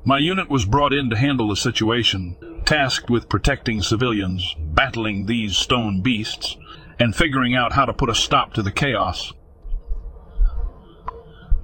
My 0.06 0.20
unit 0.20 0.50
was 0.50 0.64
brought 0.64 0.94
in 0.94 1.10
to 1.10 1.18
handle 1.18 1.50
the 1.50 1.58
situation, 1.58 2.38
tasked 2.64 3.10
with 3.10 3.28
protecting 3.28 3.82
civilians, 3.82 4.56
battling 4.58 5.26
these 5.26 5.58
stone 5.58 6.02
beasts, 6.02 6.56
and 6.98 7.14
figuring 7.14 7.56
out 7.56 7.74
how 7.74 7.84
to 7.84 7.94
put 7.94 8.10
a 8.10 8.16
stop 8.16 8.54
to 8.54 8.62
the 8.62 8.72
chaos. 8.72 9.34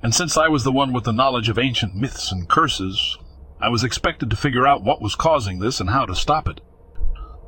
And 0.02 0.14
since 0.14 0.36
I 0.36 0.50
was 0.50 0.66
the 0.66 0.72
one 0.74 0.92
with 0.92 1.06
the 1.06 1.14
knowledge 1.14 1.48
of 1.48 1.58
ancient 1.58 1.96
myths 1.96 2.32
and 2.32 2.50
curses, 2.50 3.18
I 3.62 3.70
was 3.70 3.86
expected 3.86 4.30
to 4.30 4.36
figure 4.36 4.68
out 4.68 4.84
what 4.84 5.02
was 5.02 5.16
causing 5.16 5.60
this 5.60 5.80
and 5.80 5.90
how 5.90 6.06
to 6.06 6.14
stop 6.14 6.50
it. 6.50 6.60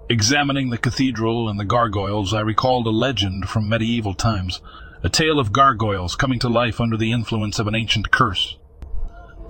Examining 0.08 0.70
the 0.70 0.78
cathedral 0.78 1.50
and 1.50 1.60
the 1.60 1.66
gargoyles, 1.66 2.34
I 2.34 2.40
recalled 2.40 2.88
a 2.88 2.92
legend 2.92 3.50
from 3.50 3.68
medieval 3.68 4.14
times, 4.14 4.62
a 5.06 5.10
tale 5.10 5.40
of 5.40 5.54
gargoyles 5.54 6.16
coming 6.16 6.40
to 6.40 6.50
life 6.50 6.82
under 6.82 6.98
the 6.98 7.12
influence 7.12 7.60
of 7.60 7.68
an 7.68 7.76
ancient 7.76 8.10
curse. 8.10 8.58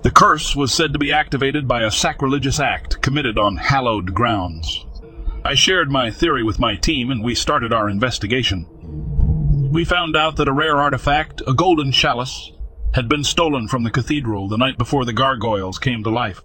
The 0.02 0.10
curse 0.10 0.54
was 0.54 0.70
said 0.70 0.92
to 0.92 0.98
be 0.98 1.10
activated 1.10 1.66
by 1.66 1.82
a 1.82 1.90
sacrilegious 1.90 2.60
act 2.60 3.00
committed 3.00 3.38
on 3.38 3.56
hallowed 3.56 4.12
grounds. 4.12 4.84
I 5.46 5.54
shared 5.54 5.90
my 5.90 6.10
theory 6.10 6.42
with 6.42 6.58
my 6.58 6.76
team 6.76 7.10
and 7.10 7.24
we 7.24 7.34
started 7.34 7.72
our 7.72 7.88
investigation. 7.88 8.66
We 9.72 9.86
found 9.86 10.14
out 10.14 10.36
that 10.36 10.46
a 10.46 10.52
rare 10.52 10.76
artifact, 10.76 11.40
a 11.46 11.54
golden 11.54 11.90
chalice, 11.90 12.52
had 12.92 13.08
been 13.08 13.24
stolen 13.24 13.66
from 13.66 13.82
the 13.82 13.90
cathedral 13.90 14.48
the 14.48 14.58
night 14.58 14.76
before 14.76 15.06
the 15.06 15.14
gargoyles 15.14 15.78
came 15.78 16.04
to 16.04 16.10
life. 16.10 16.42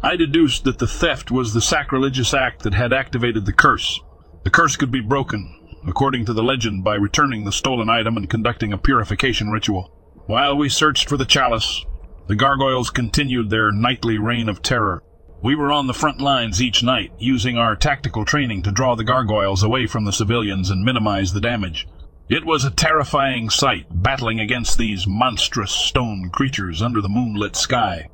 I 0.00 0.14
deduced 0.14 0.62
that 0.62 0.78
the 0.78 0.86
theft 0.86 1.32
was 1.32 1.54
the 1.54 1.60
sacrilegious 1.60 2.34
act 2.34 2.62
that 2.62 2.74
had 2.74 2.92
activated 2.92 3.46
the 3.46 3.52
curse. 3.52 3.98
The 4.44 4.50
curse 4.50 4.76
could 4.76 4.92
be 4.92 5.00
broken, 5.00 5.58
according 5.86 6.24
to 6.26 6.32
the 6.32 6.42
legend, 6.42 6.84
by 6.84 6.94
returning 6.94 7.44
the 7.44 7.52
stolen 7.52 7.90
item 7.90 8.16
and 8.16 8.28
conducting 8.28 8.72
a 8.72 8.78
purification 8.78 9.50
ritual. 9.50 9.90
While 10.26 10.56
we 10.56 10.68
searched 10.68 11.08
for 11.08 11.16
the 11.16 11.24
chalice, 11.24 11.84
the 12.28 12.36
gargoyles 12.36 12.90
continued 12.90 13.50
their 13.50 13.72
nightly 13.72 14.18
reign 14.18 14.48
of 14.48 14.62
terror. 14.62 15.02
We 15.42 15.56
were 15.56 15.72
on 15.72 15.88
the 15.88 15.94
front 15.94 16.20
lines 16.20 16.62
each 16.62 16.84
night, 16.84 17.12
using 17.18 17.58
our 17.58 17.74
tactical 17.74 18.24
training 18.24 18.62
to 18.62 18.70
draw 18.70 18.94
the 18.94 19.02
gargoyles 19.02 19.64
away 19.64 19.86
from 19.86 20.04
the 20.04 20.12
civilians 20.12 20.70
and 20.70 20.84
minimize 20.84 21.32
the 21.32 21.40
damage. 21.40 21.88
It 22.28 22.44
was 22.44 22.64
a 22.64 22.70
terrifying 22.70 23.50
sight, 23.50 23.86
battling 23.90 24.38
against 24.38 24.78
these 24.78 25.06
monstrous 25.06 25.72
stone 25.72 26.30
creatures 26.30 26.80
under 26.80 27.00
the 27.00 27.08
moonlit 27.08 27.56
sky. 27.56 28.08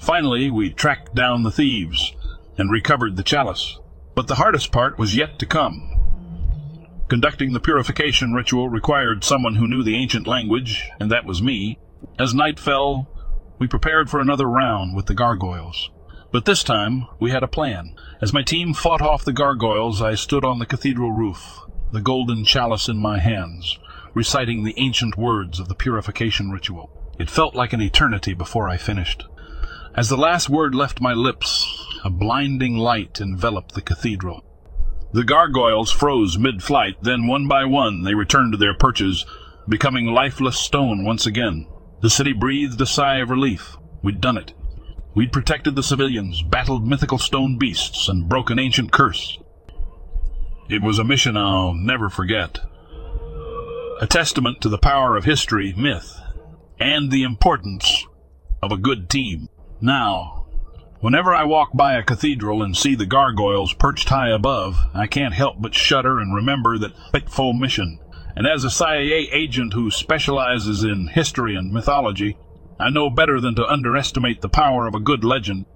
Finally, 0.00 0.50
we 0.50 0.70
tracked 0.70 1.14
down 1.14 1.44
the 1.44 1.52
thieves 1.52 2.12
and 2.58 2.70
recovered 2.70 3.16
the 3.16 3.22
chalice. 3.22 3.78
But 4.14 4.26
the 4.26 4.34
hardest 4.34 4.72
part 4.72 4.98
was 4.98 5.16
yet 5.16 5.38
to 5.38 5.46
come. 5.46 5.93
Conducting 7.08 7.52
the 7.52 7.60
purification 7.60 8.32
ritual 8.32 8.70
required 8.70 9.24
someone 9.24 9.56
who 9.56 9.68
knew 9.68 9.82
the 9.82 9.96
ancient 9.96 10.26
language, 10.26 10.88
and 10.98 11.10
that 11.10 11.26
was 11.26 11.42
me. 11.42 11.78
As 12.18 12.34
night 12.34 12.58
fell, 12.58 13.08
we 13.58 13.66
prepared 13.66 14.08
for 14.08 14.20
another 14.20 14.46
round 14.46 14.96
with 14.96 15.06
the 15.06 15.14
gargoyles. 15.14 15.90
But 16.32 16.46
this 16.46 16.64
time, 16.64 17.06
we 17.20 17.30
had 17.30 17.42
a 17.42 17.48
plan. 17.48 17.94
As 18.22 18.32
my 18.32 18.42
team 18.42 18.72
fought 18.72 19.02
off 19.02 19.24
the 19.24 19.34
gargoyles, 19.34 20.00
I 20.00 20.14
stood 20.14 20.44
on 20.46 20.58
the 20.58 20.66
cathedral 20.66 21.12
roof, 21.12 21.60
the 21.92 22.00
golden 22.00 22.44
chalice 22.44 22.88
in 22.88 22.96
my 22.96 23.18
hands, 23.18 23.78
reciting 24.14 24.64
the 24.64 24.74
ancient 24.78 25.18
words 25.18 25.60
of 25.60 25.68
the 25.68 25.74
purification 25.74 26.50
ritual. 26.50 26.90
It 27.18 27.30
felt 27.30 27.54
like 27.54 27.74
an 27.74 27.82
eternity 27.82 28.32
before 28.32 28.68
I 28.68 28.78
finished. 28.78 29.26
As 29.94 30.08
the 30.08 30.16
last 30.16 30.48
word 30.48 30.74
left 30.74 31.02
my 31.02 31.12
lips, 31.12 31.86
a 32.02 32.10
blinding 32.10 32.78
light 32.78 33.20
enveloped 33.20 33.74
the 33.74 33.82
cathedral. 33.82 34.42
The 35.14 35.22
gargoyles 35.22 35.92
froze 35.92 36.36
mid-flight, 36.36 36.96
then 37.02 37.28
one 37.28 37.46
by 37.46 37.64
one 37.66 38.02
they 38.02 38.14
returned 38.14 38.50
to 38.50 38.58
their 38.58 38.74
perches, 38.74 39.24
becoming 39.68 40.06
lifeless 40.06 40.58
stone 40.58 41.04
once 41.04 41.24
again. 41.24 41.68
The 42.00 42.10
city 42.10 42.32
breathed 42.32 42.80
a 42.80 42.86
sigh 42.86 43.18
of 43.18 43.30
relief. 43.30 43.76
We'd 44.02 44.20
done 44.20 44.36
it. 44.36 44.54
We'd 45.14 45.32
protected 45.32 45.76
the 45.76 45.84
civilians, 45.84 46.42
battled 46.42 46.88
mythical 46.88 47.18
stone 47.18 47.58
beasts, 47.58 48.08
and 48.08 48.28
broken 48.28 48.58
ancient 48.58 48.90
curse. 48.90 49.38
It 50.68 50.82
was 50.82 50.98
a 50.98 51.04
mission 51.04 51.36
I'll 51.36 51.74
never 51.74 52.10
forget. 52.10 52.58
A 54.00 54.08
testament 54.08 54.60
to 54.62 54.68
the 54.68 54.78
power 54.78 55.16
of 55.16 55.24
history, 55.24 55.72
myth, 55.76 56.20
and 56.80 57.12
the 57.12 57.22
importance 57.22 58.04
of 58.60 58.72
a 58.72 58.76
good 58.76 59.08
team. 59.08 59.48
Now, 59.80 60.43
whenever 61.04 61.34
I 61.34 61.44
walk 61.44 61.74
by 61.74 61.98
a 61.98 62.02
cathedral 62.02 62.62
and 62.62 62.74
see 62.74 62.94
the 62.94 63.04
gargoyles 63.04 63.74
perched 63.74 64.08
high 64.08 64.30
above, 64.30 64.78
I 64.94 65.06
can't 65.06 65.34
help 65.34 65.56
but 65.60 65.74
shudder 65.74 66.18
and 66.18 66.34
remember 66.34 66.78
that 66.78 66.96
fateful 67.12 67.52
mission. 67.52 67.98
And 68.34 68.46
as 68.46 68.64
a 68.64 68.70
CIA 68.70 69.28
agent 69.30 69.74
who 69.74 69.90
specializes 69.90 70.82
in 70.82 71.08
history 71.08 71.56
and 71.56 71.74
mythology, 71.74 72.38
I 72.80 72.88
know 72.88 73.10
better 73.10 73.38
than 73.38 73.54
to 73.56 73.66
underestimate 73.66 74.40
the 74.40 74.48
power 74.48 74.86
of 74.86 74.94
a 74.94 74.98
good 74.98 75.24
legend. 75.24 75.66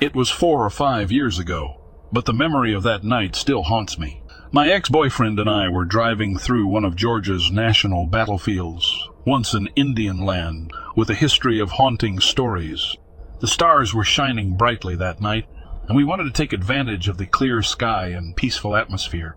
It 0.00 0.12
was 0.12 0.28
four 0.28 0.64
or 0.64 0.70
five 0.70 1.12
years 1.12 1.38
ago, 1.38 1.80
but 2.10 2.24
the 2.24 2.32
memory 2.32 2.74
of 2.74 2.82
that 2.82 3.04
night 3.04 3.36
still 3.36 3.62
haunts 3.62 3.96
me. 3.96 4.24
My 4.50 4.68
ex-boyfriend 4.68 5.38
and 5.38 5.48
I 5.48 5.68
were 5.68 5.84
driving 5.84 6.36
through 6.36 6.66
one 6.66 6.84
of 6.84 6.96
Georgia's 6.96 7.50
national 7.52 8.06
battlefields, 8.06 9.08
once 9.28 9.52
an 9.52 9.68
Indian 9.76 10.16
land 10.16 10.72
with 10.96 11.10
a 11.10 11.14
history 11.14 11.60
of 11.60 11.72
haunting 11.72 12.18
stories. 12.18 12.96
The 13.40 13.46
stars 13.46 13.92
were 13.92 14.02
shining 14.02 14.56
brightly 14.56 14.96
that 14.96 15.20
night, 15.20 15.46
and 15.86 15.94
we 15.94 16.02
wanted 16.02 16.24
to 16.24 16.30
take 16.30 16.54
advantage 16.54 17.08
of 17.08 17.18
the 17.18 17.26
clear 17.26 17.60
sky 17.60 18.06
and 18.06 18.34
peaceful 18.34 18.74
atmosphere. 18.74 19.36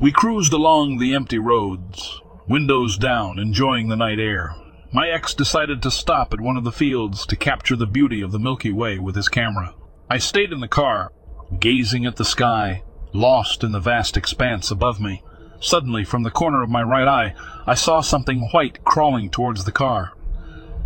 We 0.00 0.12
cruised 0.12 0.52
along 0.52 0.98
the 0.98 1.12
empty 1.12 1.38
roads, 1.38 2.20
windows 2.46 2.96
down, 2.96 3.40
enjoying 3.40 3.88
the 3.88 3.96
night 3.96 4.20
air. 4.20 4.54
My 4.92 5.08
ex 5.08 5.34
decided 5.34 5.82
to 5.82 5.90
stop 5.90 6.32
at 6.32 6.40
one 6.40 6.56
of 6.56 6.62
the 6.62 6.70
fields 6.70 7.26
to 7.26 7.34
capture 7.34 7.74
the 7.74 7.86
beauty 7.86 8.20
of 8.20 8.30
the 8.30 8.38
Milky 8.38 8.70
Way 8.70 9.00
with 9.00 9.16
his 9.16 9.28
camera. 9.28 9.74
I 10.08 10.18
stayed 10.18 10.52
in 10.52 10.60
the 10.60 10.68
car, 10.68 11.10
gazing 11.58 12.06
at 12.06 12.14
the 12.14 12.24
sky, 12.24 12.84
lost 13.12 13.64
in 13.64 13.72
the 13.72 13.80
vast 13.80 14.16
expanse 14.16 14.70
above 14.70 15.00
me. 15.00 15.24
Suddenly, 15.64 16.04
from 16.04 16.24
the 16.24 16.30
corner 16.30 16.62
of 16.62 16.68
my 16.68 16.82
right 16.82 17.08
eye, 17.08 17.34
I 17.66 17.74
saw 17.74 18.02
something 18.02 18.50
white 18.52 18.84
crawling 18.84 19.30
towards 19.30 19.64
the 19.64 19.72
car. 19.72 20.12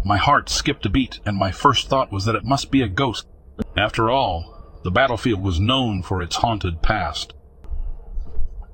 My 0.05 0.19
heart 0.19 0.49
skipped 0.49 0.87
a 0.87 0.89
beat, 0.89 1.19
and 1.27 1.37
my 1.37 1.51
first 1.51 1.89
thought 1.89 2.13
was 2.13 2.25
that 2.27 2.37
it 2.37 2.45
must 2.45 2.71
be 2.71 2.81
a 2.81 2.89
ghost. 2.89 3.27
After 3.77 4.09
all, 4.09 4.79
the 4.85 4.93
battlefield 4.93 5.43
was 5.43 5.59
known 5.59 6.05
for 6.05 6.23
its 6.23 6.37
haunted 6.37 6.81
past. 6.81 7.35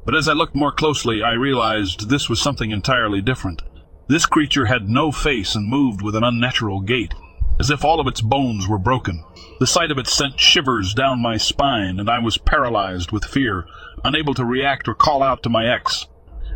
But 0.05 0.15
as 0.15 0.29
I 0.29 0.35
looked 0.35 0.55
more 0.55 0.73
closely, 0.73 1.23
I 1.23 1.33
realized 1.33 2.11
this 2.11 2.29
was 2.29 2.39
something 2.39 2.71
entirely 2.71 3.23
different. 3.23 3.63
This 4.07 4.27
creature 4.27 4.67
had 4.67 4.91
no 4.91 5.11
face 5.11 5.55
and 5.55 5.67
moved 5.67 6.03
with 6.03 6.15
an 6.15 6.23
unnatural 6.23 6.81
gait, 6.81 7.15
as 7.59 7.71
if 7.71 7.85
all 7.85 8.01
of 8.01 8.07
its 8.07 8.21
bones 8.21 8.67
were 8.67 8.79
broken. 8.79 9.25
The 9.61 9.67
sight 9.67 9.91
of 9.91 9.99
it 9.99 10.07
sent 10.07 10.41
shivers 10.41 10.95
down 10.95 11.23
my 11.23 11.37
spine, 11.37 12.01
and 12.01 12.11
I 12.11 12.19
was 12.19 12.39
paralyzed 12.39 13.13
with 13.13 13.25
fear, 13.25 13.67
unable 14.03 14.35
to 14.35 14.45
react 14.45 14.89
or 14.89 14.95
call 14.95 15.23
out 15.23 15.43
to 15.45 15.49
my 15.49 15.67
ex. 15.67 16.07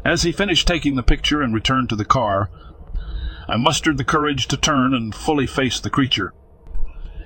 As 0.05 0.23
he 0.23 0.33
finished 0.33 0.67
taking 0.67 0.97
the 0.97 1.03
picture 1.03 1.43
and 1.43 1.55
returned 1.55 1.89
to 1.91 1.97
the 1.97 2.05
car, 2.05 2.51
I 3.49 3.57
mustered 3.57 3.99
the 3.99 4.05
courage 4.05 4.47
to 4.49 4.57
turn 4.57 4.95
and 4.95 5.15
fully 5.15 5.47
face 5.47 5.81
the 5.81 5.91
creature. 5.91 6.35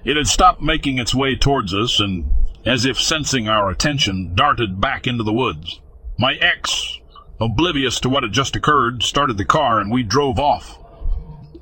It 0.04 0.16
had 0.16 0.26
stopped 0.26 0.60
making 0.60 0.98
its 0.98 1.14
way 1.14 1.36
towards 1.36 1.74
us, 1.74 2.00
and, 2.00 2.30
as 2.64 2.84
if 2.84 3.00
sensing 3.00 3.48
our 3.48 3.70
attention, 3.70 4.34
darted 4.34 4.80
back 4.80 5.06
into 5.06 5.24
the 5.24 5.32
woods. 5.32 5.80
My 6.18 6.34
ex, 6.34 6.98
oblivious 7.40 7.98
to 8.00 8.08
what 8.08 8.22
had 8.22 8.32
just 8.32 8.54
occurred, 8.54 9.02
started 9.02 9.38
the 9.38 9.44
car 9.44 9.80
and 9.80 9.90
we 9.90 10.02
drove 10.02 10.38
off, 10.38 10.78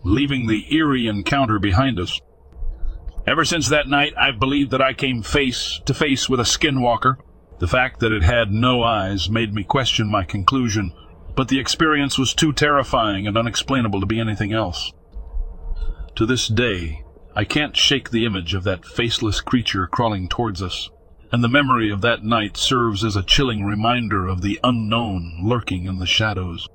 leaving 0.02 0.46
the 0.46 0.74
eerie 0.74 1.06
encounter 1.06 1.58
behind 1.58 1.98
us. 1.98 2.20
Ever 3.26 3.44
since 3.44 3.68
that 3.68 3.88
night, 3.88 4.14
I've 4.18 4.40
believed 4.40 4.70
that 4.70 4.82
I 4.82 4.92
came 4.92 5.22
face 5.22 5.80
to 5.84 5.94
face 5.94 6.28
with 6.28 6.40
a 6.40 6.44
skinwalker. 6.44 7.16
The 7.58 7.68
fact 7.68 8.00
that 8.00 8.12
it 8.12 8.22
had 8.22 8.50
no 8.50 8.82
eyes 8.82 9.28
made 9.28 9.54
me 9.54 9.62
question 9.62 10.10
my 10.10 10.24
conclusion, 10.24 10.92
but 11.36 11.48
the 11.48 11.60
experience 11.60 12.18
was 12.18 12.34
too 12.34 12.52
terrifying 12.52 13.26
and 13.26 13.36
unexplainable 13.36 14.00
to 14.00 14.06
be 14.06 14.20
anything 14.20 14.52
else. 14.52 14.92
To 16.16 16.26
this 16.26 16.48
day, 16.48 17.04
I 17.36 17.44
can't 17.44 17.76
shake 17.76 18.10
the 18.10 18.24
image 18.24 18.54
of 18.54 18.64
that 18.64 18.84
faceless 18.84 19.40
creature 19.40 19.86
crawling 19.86 20.28
towards 20.28 20.62
us 20.62 20.90
and 21.32 21.44
the 21.44 21.48
memory 21.48 21.90
of 21.90 22.00
that 22.00 22.24
night 22.24 22.56
serves 22.56 23.04
as 23.04 23.16
a 23.16 23.22
chilling 23.22 23.64
reminder 23.64 24.26
of 24.26 24.42
the 24.42 24.58
unknown 24.64 25.38
lurking 25.42 25.84
in 25.84 25.98
the 25.98 26.06
shadows. 26.06 26.68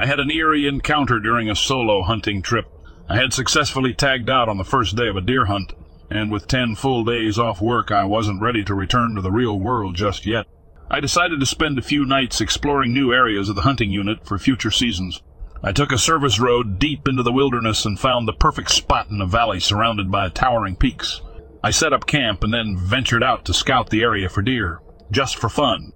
I 0.00 0.06
had 0.06 0.18
an 0.18 0.30
eerie 0.30 0.66
encounter 0.66 1.20
during 1.20 1.50
a 1.50 1.54
solo 1.54 2.00
hunting 2.00 2.40
trip. 2.40 2.64
I 3.06 3.16
had 3.16 3.34
successfully 3.34 3.92
tagged 3.92 4.30
out 4.30 4.48
on 4.48 4.56
the 4.56 4.64
first 4.64 4.96
day 4.96 5.08
of 5.08 5.16
a 5.16 5.20
deer 5.20 5.44
hunt, 5.44 5.74
and 6.10 6.32
with 6.32 6.48
ten 6.48 6.74
full 6.74 7.04
days 7.04 7.38
off 7.38 7.60
work, 7.60 7.90
I 7.90 8.04
wasn't 8.04 8.40
ready 8.40 8.64
to 8.64 8.74
return 8.74 9.14
to 9.14 9.20
the 9.20 9.30
real 9.30 9.60
world 9.60 9.96
just 9.96 10.24
yet. 10.24 10.46
I 10.90 11.00
decided 11.00 11.38
to 11.38 11.44
spend 11.44 11.78
a 11.78 11.82
few 11.82 12.06
nights 12.06 12.40
exploring 12.40 12.94
new 12.94 13.12
areas 13.12 13.50
of 13.50 13.56
the 13.56 13.60
hunting 13.60 13.90
unit 13.90 14.26
for 14.26 14.38
future 14.38 14.70
seasons. 14.70 15.20
I 15.62 15.72
took 15.72 15.92
a 15.92 15.98
service 15.98 16.40
road 16.40 16.78
deep 16.78 17.06
into 17.06 17.22
the 17.22 17.30
wilderness 17.30 17.84
and 17.84 18.00
found 18.00 18.26
the 18.26 18.32
perfect 18.32 18.70
spot 18.70 19.10
in 19.10 19.20
a 19.20 19.26
valley 19.26 19.60
surrounded 19.60 20.10
by 20.10 20.30
towering 20.30 20.76
peaks. 20.76 21.20
I 21.62 21.72
set 21.72 21.92
up 21.92 22.06
camp 22.06 22.42
and 22.42 22.54
then 22.54 22.78
ventured 22.78 23.22
out 23.22 23.44
to 23.44 23.52
scout 23.52 23.90
the 23.90 24.02
area 24.02 24.30
for 24.30 24.40
deer, 24.40 24.80
just 25.10 25.36
for 25.36 25.50
fun. 25.50 25.92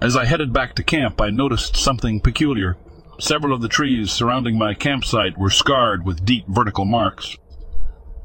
As 0.00 0.16
I 0.16 0.26
headed 0.26 0.52
back 0.52 0.76
to 0.76 0.84
camp, 0.84 1.20
I 1.20 1.30
noticed 1.30 1.76
something 1.76 2.20
peculiar. 2.20 2.76
Several 3.18 3.54
of 3.54 3.60
the 3.60 3.68
trees 3.68 4.12
surrounding 4.12 4.58
my 4.58 4.74
campsite 4.74 5.38
were 5.38 5.50
scarred 5.50 6.04
with 6.04 6.24
deep 6.24 6.44
vertical 6.48 6.84
marks. 6.84 7.36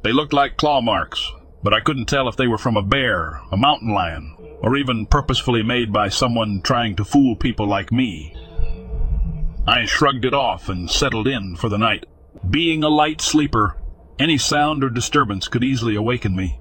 They 0.03 0.11
looked 0.11 0.33
like 0.33 0.57
claw 0.57 0.81
marks, 0.81 1.31
but 1.61 1.73
I 1.73 1.79
couldn't 1.79 2.07
tell 2.07 2.27
if 2.27 2.35
they 2.35 2.47
were 2.47 2.57
from 2.57 2.77
a 2.77 2.81
bear, 2.81 3.41
a 3.51 3.57
mountain 3.57 3.93
lion, 3.93 4.35
or 4.61 4.75
even 4.77 5.05
purposefully 5.05 5.61
made 5.61 5.93
by 5.93 6.09
someone 6.09 6.61
trying 6.61 6.95
to 6.95 7.05
fool 7.05 7.35
people 7.35 7.67
like 7.67 7.91
me. 7.91 8.35
I 9.67 9.85
shrugged 9.85 10.25
it 10.25 10.33
off 10.33 10.69
and 10.69 10.89
settled 10.89 11.27
in 11.27 11.55
for 11.55 11.69
the 11.69 11.77
night. 11.77 12.05
Being 12.49 12.83
a 12.83 12.89
light 12.89 13.21
sleeper, 13.21 13.77
any 14.17 14.37
sound 14.37 14.83
or 14.83 14.89
disturbance 14.89 15.47
could 15.47 15.63
easily 15.63 15.95
awaken 15.95 16.35
me. 16.35 16.59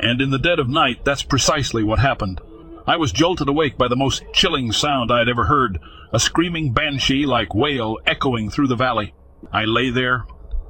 And 0.00 0.20
in 0.20 0.30
the 0.30 0.38
dead 0.38 0.58
of 0.58 0.68
night, 0.68 1.04
that's 1.04 1.22
precisely 1.22 1.84
what 1.84 1.98
happened. 1.98 2.40
I 2.86 2.96
was 2.96 3.12
jolted 3.12 3.48
awake 3.48 3.76
by 3.76 3.88
the 3.88 3.96
most 3.96 4.22
chilling 4.32 4.72
sound 4.72 5.12
I 5.12 5.18
had 5.18 5.28
ever 5.28 5.44
heard, 5.44 5.78
a 6.12 6.20
screaming 6.20 6.72
banshee 6.72 7.26
like 7.26 7.54
wail 7.54 7.98
echoing 8.06 8.50
through 8.50 8.68
the 8.68 8.76
valley. 8.76 9.14
I 9.52 9.64
lay 9.64 9.90
there, 9.90 10.24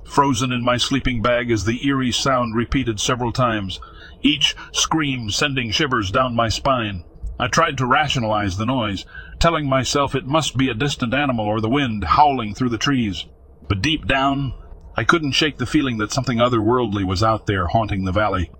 frozen 0.04 0.52
in 0.52 0.64
my 0.64 0.76
sleeping 0.76 1.22
bag 1.22 1.50
as 1.50 1.64
the 1.64 1.86
eerie 1.86 2.12
sound 2.12 2.56
repeated 2.56 2.98
several 3.00 3.32
times, 3.32 3.80
each 4.22 4.56
scream 4.72 5.30
sending 5.30 5.70
shivers 5.70 6.10
down 6.10 6.34
my 6.34 6.48
spine. 6.48 7.04
I 7.38 7.46
tried 7.46 7.78
to 7.78 7.86
rationalize 7.86 8.56
the 8.56 8.66
noise, 8.66 9.06
telling 9.38 9.68
myself 9.68 10.14
it 10.14 10.26
must 10.26 10.56
be 10.56 10.68
a 10.68 10.74
distant 10.74 11.14
animal 11.14 11.46
or 11.46 11.60
the 11.60 11.70
wind 11.70 12.04
howling 12.04 12.54
through 12.54 12.68
the 12.70 12.76
trees. 12.76 13.24
But 13.68 13.80
deep 13.80 14.06
down, 14.06 14.52
I 14.96 15.04
couldn't 15.04 15.32
shake 15.32 15.58
the 15.58 15.64
feeling 15.64 15.98
that 15.98 16.12
something 16.12 16.38
otherworldly 16.38 17.06
was 17.06 17.22
out 17.22 17.46
there 17.46 17.68
haunting 17.68 18.04
the 18.04 18.12
valley. 18.12 18.50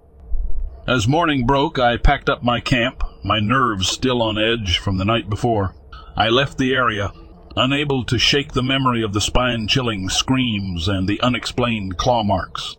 As 0.86 1.06
morning 1.06 1.46
broke, 1.46 1.78
I 1.78 1.98
packed 1.98 2.30
up 2.30 2.42
my 2.42 2.58
camp, 2.58 3.04
my 3.22 3.38
nerves 3.38 3.86
still 3.86 4.22
on 4.22 4.38
edge 4.38 4.78
from 4.78 4.96
the 4.96 5.04
night 5.04 5.28
before. 5.28 5.74
I 6.16 6.28
left 6.30 6.56
the 6.56 6.74
area, 6.74 7.12
unable 7.54 8.02
to 8.04 8.18
shake 8.18 8.52
the 8.52 8.62
memory 8.62 9.02
of 9.02 9.12
the 9.12 9.20
spine-chilling 9.20 10.08
screams 10.08 10.88
and 10.88 11.06
the 11.06 11.20
unexplained 11.20 11.98
claw 11.98 12.24
marks. 12.24 12.76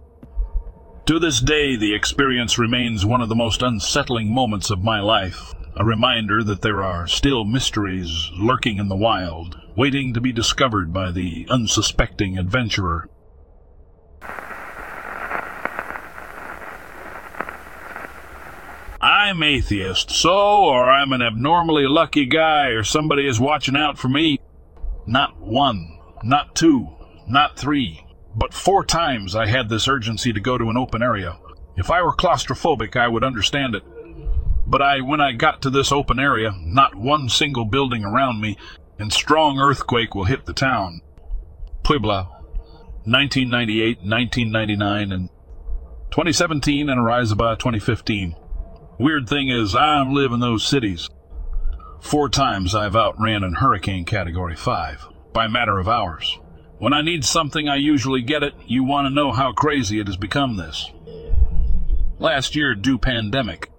To 1.05 1.19
this 1.19 1.39
day, 1.39 1.75
the 1.75 1.93
experience 1.93 2.57
remains 2.57 3.05
one 3.05 3.21
of 3.21 3.29
the 3.29 3.35
most 3.35 3.61
unsettling 3.61 4.33
moments 4.33 4.71
of 4.71 4.83
my 4.83 4.99
life, 4.99 5.53
a 5.77 5.85
reminder 5.85 6.43
that 6.43 6.63
there 6.63 6.83
are 6.83 7.05
still 7.07 7.45
mysteries 7.45 8.29
lurking 8.37 8.77
in 8.77 8.89
the 8.89 8.95
wild, 8.95 9.57
waiting 9.77 10.13
to 10.15 10.21
be 10.21 10.31
discovered 10.31 10.91
by 10.91 11.11
the 11.11 11.45
unsuspecting 11.49 12.37
adventurer. 12.37 13.07
I'm 19.31 19.43
atheist, 19.43 20.11
so, 20.11 20.65
or 20.65 20.91
I'm 20.91 21.13
an 21.13 21.21
abnormally 21.21 21.87
lucky 21.87 22.25
guy, 22.25 22.67
or 22.71 22.83
somebody 22.83 23.25
is 23.25 23.39
watching 23.39 23.77
out 23.77 23.97
for 23.97 24.09
me. 24.09 24.41
Not 25.07 25.39
one, 25.39 25.97
not 26.21 26.53
two, 26.53 26.89
not 27.29 27.57
three, 27.57 28.05
but 28.35 28.53
four 28.53 28.83
times 28.83 29.33
I 29.33 29.45
had 29.45 29.69
this 29.69 29.87
urgency 29.87 30.33
to 30.33 30.41
go 30.41 30.57
to 30.57 30.69
an 30.69 30.75
open 30.75 31.01
area. 31.01 31.39
If 31.77 31.89
I 31.89 32.01
were 32.01 32.11
claustrophobic, 32.11 32.97
I 32.97 33.07
would 33.07 33.23
understand 33.23 33.73
it. 33.73 33.83
But 34.67 34.81
I, 34.81 34.99
when 34.99 35.21
I 35.21 35.31
got 35.31 35.61
to 35.61 35.69
this 35.69 35.93
open 35.93 36.19
area, 36.19 36.51
not 36.57 36.95
one 36.95 37.29
single 37.29 37.63
building 37.63 38.03
around 38.03 38.41
me, 38.41 38.57
and 38.99 39.13
strong 39.13 39.59
earthquake 39.59 40.13
will 40.13 40.25
hit 40.25 40.45
the 40.45 40.51
town. 40.51 40.99
Puebla, 41.83 42.23
1998, 43.05 43.99
1999, 43.99 45.11
and 45.13 45.29
2017, 46.09 46.89
and 46.89 46.99
Orizaba, 46.99 47.57
2015. 47.57 48.35
Weird 49.01 49.27
thing 49.27 49.49
is, 49.49 49.75
I 49.75 50.03
live 50.03 50.31
in 50.31 50.41
those 50.41 50.63
cities. 50.63 51.09
Four 52.01 52.29
times 52.29 52.75
I've 52.75 52.95
outran 52.95 53.43
in 53.43 53.55
hurricane 53.55 54.05
category 54.05 54.55
5, 54.55 55.07
by 55.33 55.47
matter 55.47 55.79
of 55.79 55.87
hours. 55.87 56.37
When 56.77 56.93
I 56.93 57.01
need 57.01 57.25
something, 57.25 57.67
I 57.67 57.77
usually 57.77 58.21
get 58.21 58.43
it. 58.43 58.53
You 58.67 58.83
want 58.83 59.07
to 59.07 59.09
know 59.09 59.31
how 59.31 59.53
crazy 59.53 59.99
it 59.99 60.05
has 60.05 60.17
become 60.17 60.55
this. 60.55 60.91
Last 62.19 62.55
year, 62.55 62.75
due 62.75 62.99
pandemic. 62.99 63.71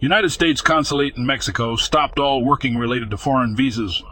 United 0.00 0.30
States 0.30 0.60
Consulate 0.60 1.16
in 1.16 1.24
Mexico 1.24 1.76
stopped 1.76 2.18
all 2.18 2.44
working 2.44 2.76
related 2.76 3.12
to 3.12 3.16
foreign 3.16 3.54
visas. 3.54 4.02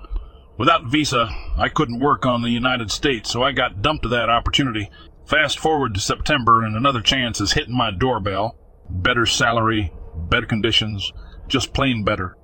Without 0.56 0.84
visa, 0.84 1.28
I 1.58 1.68
couldn't 1.68 1.98
work 1.98 2.24
on 2.24 2.42
the 2.42 2.50
United 2.50 2.92
States, 2.92 3.32
so 3.32 3.42
I 3.42 3.50
got 3.50 3.82
dumped 3.82 4.04
to 4.04 4.08
that 4.10 4.30
opportunity. 4.30 4.92
Fast 5.26 5.58
forward 5.58 5.92
to 5.94 6.00
September, 6.00 6.62
and 6.62 6.76
another 6.76 7.00
chance 7.00 7.40
is 7.40 7.54
hitting 7.54 7.76
my 7.76 7.90
doorbell. 7.90 8.56
Better 8.88 9.26
salary, 9.26 9.92
better 10.16 10.46
conditions, 10.46 11.12
just 11.48 11.72
plain 11.72 12.04
better. 12.04 12.36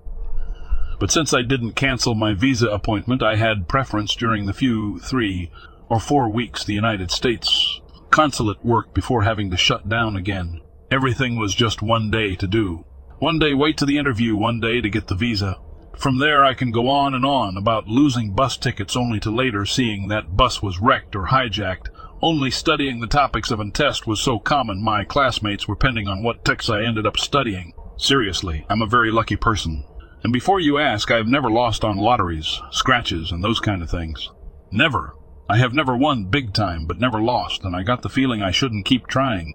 But 0.98 1.10
since 1.10 1.32
I 1.32 1.42
didn't 1.42 1.72
cancel 1.72 2.14
my 2.14 2.34
visa 2.34 2.68
appointment, 2.68 3.22
I 3.22 3.36
had 3.36 3.68
preference 3.68 4.14
during 4.14 4.46
the 4.46 4.52
few 4.52 4.98
three 4.98 5.50
or 5.88 5.98
four 5.98 6.28
weeks 6.28 6.62
the 6.62 6.74
United 6.74 7.10
States 7.10 7.80
consulate 8.10 8.64
worked 8.64 8.94
before 8.94 9.22
having 9.22 9.50
to 9.50 9.56
shut 9.56 9.88
down 9.88 10.16
again. 10.16 10.60
Everything 10.90 11.38
was 11.38 11.54
just 11.54 11.82
one 11.82 12.10
day 12.10 12.34
to 12.36 12.46
do. 12.46 12.84
One 13.18 13.38
day 13.38 13.54
wait 13.54 13.76
to 13.78 13.86
the 13.86 13.98
interview, 13.98 14.36
one 14.36 14.60
day 14.60 14.80
to 14.80 14.88
get 14.88 15.06
the 15.06 15.14
visa. 15.14 15.58
From 15.96 16.18
there 16.18 16.44
I 16.44 16.54
can 16.54 16.70
go 16.70 16.88
on 16.88 17.14
and 17.14 17.24
on 17.24 17.56
about 17.56 17.86
losing 17.86 18.34
bus 18.34 18.56
tickets 18.56 18.96
only 18.96 19.20
to 19.20 19.30
later 19.30 19.66
seeing 19.66 20.08
that 20.08 20.36
bus 20.36 20.62
was 20.62 20.80
wrecked 20.80 21.14
or 21.14 21.26
hijacked, 21.26 21.89
only 22.22 22.50
studying 22.50 23.00
the 23.00 23.06
topics 23.06 23.50
of 23.50 23.60
a 23.60 23.70
test 23.70 24.06
was 24.06 24.20
so 24.20 24.38
common 24.38 24.82
my 24.82 25.04
classmates 25.04 25.66
were 25.66 25.76
pending 25.76 26.06
on 26.06 26.22
what 26.22 26.44
texts 26.44 26.70
I 26.70 26.82
ended 26.82 27.06
up 27.06 27.16
studying. 27.16 27.72
Seriously, 27.96 28.66
I'm 28.68 28.82
a 28.82 28.86
very 28.86 29.10
lucky 29.10 29.36
person. 29.36 29.84
And 30.22 30.32
before 30.32 30.60
you 30.60 30.78
ask, 30.78 31.10
I 31.10 31.16
have 31.16 31.26
never 31.26 31.50
lost 31.50 31.82
on 31.82 31.96
lotteries, 31.96 32.60
scratches, 32.70 33.32
and 33.32 33.42
those 33.42 33.58
kind 33.58 33.82
of 33.82 33.90
things. 33.90 34.30
Never. 34.70 35.14
I 35.48 35.56
have 35.56 35.72
never 35.72 35.96
won 35.96 36.26
big 36.26 36.52
time, 36.52 36.86
but 36.86 37.00
never 37.00 37.20
lost, 37.20 37.64
and 37.64 37.74
I 37.74 37.82
got 37.82 38.02
the 38.02 38.10
feeling 38.10 38.42
I 38.42 38.50
shouldn't 38.50 38.84
keep 38.84 39.06
trying. 39.06 39.54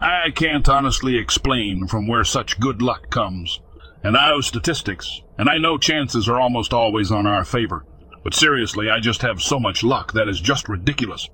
I 0.00 0.30
can't 0.34 0.68
honestly 0.68 1.16
explain 1.16 1.86
from 1.86 2.08
where 2.08 2.24
such 2.24 2.58
good 2.58 2.82
luck 2.82 3.10
comes. 3.10 3.60
And 4.02 4.16
I 4.16 4.30
know 4.30 4.40
statistics, 4.40 5.20
and 5.38 5.48
I 5.48 5.58
know 5.58 5.78
chances 5.78 6.28
are 6.28 6.40
almost 6.40 6.72
always 6.72 7.12
on 7.12 7.26
our 7.26 7.44
favor. 7.44 7.84
But 8.24 8.34
seriously, 8.34 8.90
I 8.90 8.98
just 8.98 9.22
have 9.22 9.40
so 9.40 9.60
much 9.60 9.84
luck 9.84 10.12
that 10.14 10.28
is 10.28 10.40
just 10.40 10.68
ridiculous. 10.68 11.28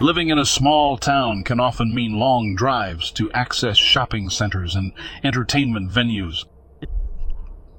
Living 0.00 0.30
in 0.30 0.38
a 0.38 0.46
small 0.46 0.96
town 0.96 1.44
can 1.44 1.60
often 1.60 1.94
mean 1.94 2.18
long 2.18 2.54
drives 2.54 3.10
to 3.10 3.30
access 3.32 3.76
shopping 3.76 4.30
centers 4.30 4.74
and 4.74 4.92
entertainment 5.22 5.92
venues. 5.92 6.46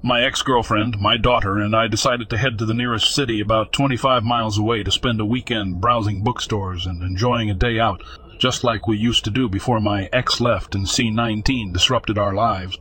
My 0.04 0.22
ex-girlfriend, 0.22 1.00
my 1.00 1.16
daughter, 1.16 1.58
and 1.58 1.74
I 1.74 1.88
decided 1.88 2.30
to 2.30 2.38
head 2.38 2.58
to 2.58 2.64
the 2.64 2.74
nearest 2.74 3.12
city 3.12 3.40
about 3.40 3.72
25 3.72 4.22
miles 4.22 4.56
away 4.56 4.84
to 4.84 4.92
spend 4.92 5.20
a 5.20 5.24
weekend 5.24 5.80
browsing 5.80 6.22
bookstores 6.22 6.86
and 6.86 7.02
enjoying 7.02 7.50
a 7.50 7.54
day 7.54 7.80
out, 7.80 8.04
just 8.38 8.62
like 8.62 8.86
we 8.86 8.96
used 8.96 9.24
to 9.24 9.30
do 9.30 9.48
before 9.48 9.80
my 9.80 10.08
ex 10.12 10.40
left 10.40 10.76
and 10.76 10.88
C-19 10.88 11.72
disrupted 11.72 12.18
our 12.18 12.34
lives. 12.34 12.78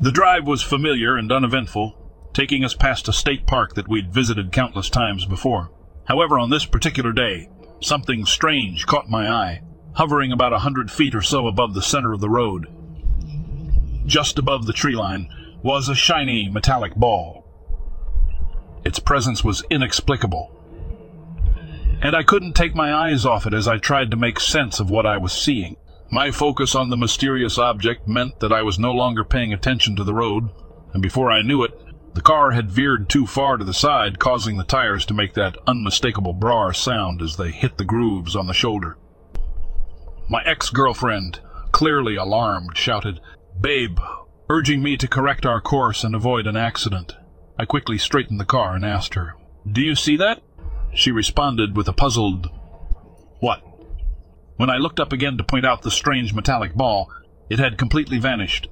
The 0.00 0.12
drive 0.12 0.46
was 0.46 0.62
familiar 0.62 1.18
and 1.18 1.30
uneventful, 1.30 2.07
taking 2.38 2.64
us 2.64 2.74
past 2.74 3.08
a 3.08 3.12
state 3.12 3.46
park 3.46 3.74
that 3.74 3.88
we'd 3.88 4.14
visited 4.14 4.52
countless 4.52 4.88
times 4.88 5.26
before. 5.26 5.70
However, 6.06 6.38
on 6.38 6.50
this 6.50 6.64
particular 6.64 7.12
day, 7.12 7.48
Something 7.80 8.26
strange 8.26 8.86
caught 8.86 9.08
my 9.08 9.30
eye, 9.30 9.62
hovering 9.92 10.32
about 10.32 10.52
a 10.52 10.58
hundred 10.58 10.90
feet 10.90 11.14
or 11.14 11.22
so 11.22 11.46
above 11.46 11.74
the 11.74 11.82
center 11.82 12.12
of 12.12 12.20
the 12.20 12.28
road. 12.28 12.66
Just 14.04 14.38
above 14.38 14.66
the 14.66 14.72
tree 14.72 14.96
line 14.96 15.28
was 15.62 15.88
a 15.88 15.94
shiny 15.94 16.48
metallic 16.48 16.96
ball. 16.96 17.44
Its 18.84 18.98
presence 18.98 19.44
was 19.44 19.62
inexplicable, 19.70 20.50
and 22.02 22.16
I 22.16 22.24
couldn't 22.24 22.54
take 22.54 22.74
my 22.74 22.92
eyes 22.92 23.24
off 23.24 23.46
it 23.46 23.54
as 23.54 23.68
I 23.68 23.78
tried 23.78 24.10
to 24.10 24.16
make 24.16 24.40
sense 24.40 24.80
of 24.80 24.90
what 24.90 25.06
I 25.06 25.18
was 25.18 25.32
seeing. 25.32 25.76
My 26.10 26.32
focus 26.32 26.74
on 26.74 26.90
the 26.90 26.96
mysterious 26.96 27.58
object 27.58 28.08
meant 28.08 28.40
that 28.40 28.52
I 28.52 28.62
was 28.62 28.78
no 28.78 28.92
longer 28.92 29.22
paying 29.22 29.52
attention 29.52 29.94
to 29.96 30.04
the 30.04 30.14
road, 30.14 30.48
and 30.92 31.02
before 31.02 31.30
I 31.30 31.42
knew 31.42 31.62
it, 31.62 31.78
the 32.14 32.20
car 32.20 32.52
had 32.52 32.70
veered 32.70 33.08
too 33.08 33.26
far 33.26 33.56
to 33.56 33.64
the 33.64 33.74
side, 33.74 34.18
causing 34.18 34.56
the 34.56 34.64
tires 34.64 35.04
to 35.06 35.14
make 35.14 35.34
that 35.34 35.56
unmistakable 35.66 36.34
brar 36.34 36.72
sound 36.72 37.22
as 37.22 37.36
they 37.36 37.50
hit 37.50 37.78
the 37.78 37.84
grooves 37.84 38.34
on 38.34 38.46
the 38.46 38.54
shoulder. 38.54 38.96
My 40.28 40.42
ex-girlfriend, 40.44 41.40
clearly 41.72 42.16
alarmed, 42.16 42.76
shouted, 42.76 43.20
Babe, 43.60 43.98
urging 44.50 44.82
me 44.82 44.96
to 44.96 45.08
correct 45.08 45.46
our 45.46 45.60
course 45.60 46.04
and 46.04 46.14
avoid 46.14 46.46
an 46.46 46.56
accident. 46.56 47.16
I 47.58 47.64
quickly 47.64 47.98
straightened 47.98 48.40
the 48.40 48.44
car 48.44 48.74
and 48.74 48.84
asked 48.84 49.14
her, 49.14 49.34
Do 49.70 49.80
you 49.80 49.94
see 49.94 50.16
that? 50.16 50.42
She 50.94 51.10
responded 51.10 51.76
with 51.76 51.88
a 51.88 51.92
puzzled, 51.92 52.48
What? 53.40 53.62
When 54.56 54.70
I 54.70 54.76
looked 54.76 55.00
up 55.00 55.12
again 55.12 55.38
to 55.38 55.44
point 55.44 55.64
out 55.64 55.82
the 55.82 55.90
strange 55.90 56.34
metallic 56.34 56.74
ball, 56.74 57.10
it 57.48 57.58
had 57.58 57.78
completely 57.78 58.18
vanished. 58.18 58.68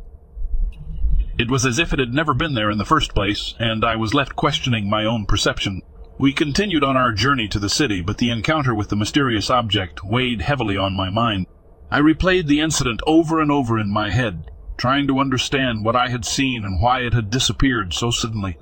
It 1.39 1.51
was 1.51 1.67
as 1.67 1.79
if 1.79 1.93
it 1.93 1.99
had 1.99 2.15
never 2.15 2.33
been 2.33 2.55
there 2.55 2.71
in 2.71 2.79
the 2.79 2.85
first 2.87 3.15
place, 3.15 3.55
and 3.59 3.85
I 3.85 3.95
was 3.95 4.15
left 4.15 4.37
questioning 4.37 4.89
my 4.89 5.05
own 5.05 5.27
perception. 5.27 5.83
We 6.19 6.33
continued 6.33 6.83
on 6.83 6.97
our 6.97 7.13
journey 7.13 7.47
to 7.49 7.59
the 7.59 7.69
city, 7.69 8.01
but 8.01 8.17
the 8.17 8.31
encounter 8.31 8.75
with 8.75 8.89
the 8.89 8.97
mysterious 8.97 9.51
object 9.51 10.03
weighed 10.03 10.41
heavily 10.41 10.79
on 10.79 10.97
my 10.97 11.11
mind. 11.11 11.47
I 11.91 12.01
replayed 12.01 12.47
the 12.47 12.61
incident 12.61 13.03
over 13.07 13.39
and 13.39 13.53
over 13.53 13.79
in 13.79 13.93
my 13.93 14.11
head, 14.11 14.51
trying 14.79 15.07
to 15.09 15.19
understand 15.19 15.85
what 15.85 15.95
I 15.95 16.09
had 16.09 16.25
seen 16.25 16.65
and 16.65 16.81
why 16.81 17.01
it 17.01 17.13
had 17.13 17.29
disappeared 17.29 17.93
so 17.93 18.11
suddenly. 18.11 18.57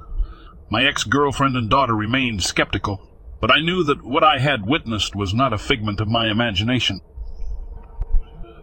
My 0.69 0.85
ex-girlfriend 0.85 1.57
and 1.57 1.71
daughter 1.71 1.95
remained 1.95 2.43
skeptical, 2.43 3.09
but 3.41 3.53
I 3.53 3.61
knew 3.61 3.85
that 3.85 4.03
what 4.03 4.25
I 4.25 4.41
had 4.41 4.67
witnessed 4.67 5.15
was 5.15 5.33
not 5.33 5.53
a 5.53 5.59
figment 5.59 6.01
of 6.01 6.09
my 6.09 6.29
imagination. 6.29 7.01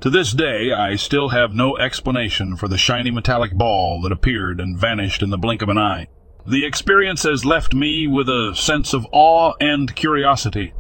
To 0.01 0.09
this 0.09 0.31
day, 0.31 0.71
I 0.71 0.95
still 0.95 1.29
have 1.29 1.53
no 1.53 1.77
explanation 1.77 2.57
for 2.57 2.67
the 2.67 2.75
shiny 2.75 3.11
metallic 3.11 3.53
ball 3.53 4.01
that 4.01 4.11
appeared 4.11 4.59
and 4.59 4.75
vanished 4.75 5.21
in 5.21 5.29
the 5.29 5.37
blink 5.37 5.61
of 5.61 5.69
an 5.69 5.77
eye. 5.77 6.07
The 6.47 6.65
experience 6.65 7.21
has 7.21 7.45
left 7.45 7.75
me 7.75 8.07
with 8.07 8.27
a 8.27 8.55
sense 8.55 8.95
of 8.95 9.05
awe 9.11 9.53
and 9.61 9.95
curiosity. 9.95 10.73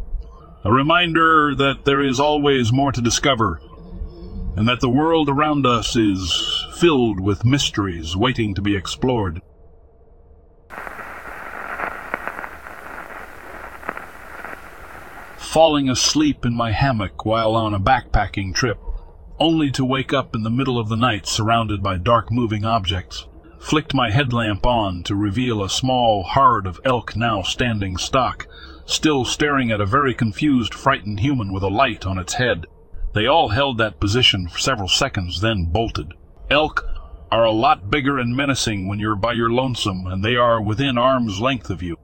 A 0.63 0.71
reminder 0.71 1.53
that 1.53 1.85
there 1.85 2.01
is 2.01 2.19
always 2.19 2.73
more 2.73 2.91
to 2.91 2.99
discover, 2.99 3.61
and 4.55 4.67
that 4.67 4.79
the 4.79 4.89
world 4.89 5.29
around 5.29 5.67
us 5.67 5.95
is 5.95 6.65
filled 6.79 7.19
with 7.19 7.45
mysteries 7.45 8.17
waiting 8.17 8.55
to 8.55 8.61
be 8.63 8.75
explored. 8.75 9.39
Falling 15.37 15.89
asleep 15.89 16.43
in 16.43 16.55
my 16.55 16.71
hammock 16.71 17.23
while 17.23 17.55
on 17.55 17.75
a 17.75 17.79
backpacking 17.79 18.55
trip, 18.55 18.79
only 19.41 19.71
to 19.71 19.83
wake 19.83 20.13
up 20.13 20.35
in 20.35 20.43
the 20.43 20.49
middle 20.49 20.79
of 20.79 20.87
the 20.87 20.95
night 20.95 21.25
surrounded 21.25 21.81
by 21.83 21.97
dark 21.97 22.31
moving 22.31 22.63
objects 22.63 23.25
flicked 23.61 23.93
my 23.93 24.09
headlamp 24.09 24.65
on 24.65 25.03
to 25.03 25.15
reveal 25.15 25.63
a 25.63 25.69
small 25.69 26.23
herd 26.23 26.65
of 26.65 26.79
elk 26.83 27.15
now 27.15 27.41
standing 27.43 27.95
stock, 27.95 28.47
still 28.85 29.23
staring 29.23 29.71
at 29.71 29.79
a 29.79 29.85
very 29.85 30.13
confused, 30.13 30.73
frightened 30.73 31.19
human 31.19 31.53
with 31.53 31.63
a 31.63 31.67
light 31.67 32.05
on 32.05 32.17
its 32.17 32.33
head. 32.33 32.65
They 33.13 33.27
all 33.27 33.49
held 33.49 33.77
that 33.77 33.99
position 33.99 34.47
for 34.47 34.57
several 34.57 34.89
seconds, 34.89 35.41
then 35.41 35.65
bolted. 35.71 36.13
Elk 36.49 36.83
are 37.31 37.45
a 37.45 37.51
lot 37.51 37.89
bigger 37.89 38.17
and 38.17 38.35
menacing 38.35 38.87
when 38.87 38.99
you're 38.99 39.15
by 39.15 39.33
your 39.33 39.51
lonesome, 39.51 40.07
and 40.07 40.23
they 40.23 40.35
are 40.35 40.61
within 40.61 40.97
arm's 40.97 41.39
length 41.39 41.69
of 41.69 41.83
you. 41.83 41.97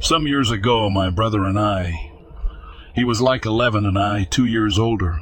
Some 0.00 0.26
years 0.26 0.50
ago, 0.50 0.88
my 0.88 1.10
brother 1.10 1.44
and 1.44 1.58
I, 1.58 2.12
he 2.94 3.04
was 3.04 3.20
like 3.20 3.44
11 3.44 3.84
and 3.84 3.98
I 3.98 4.24
two 4.24 4.44
years 4.44 4.78
older, 4.78 5.20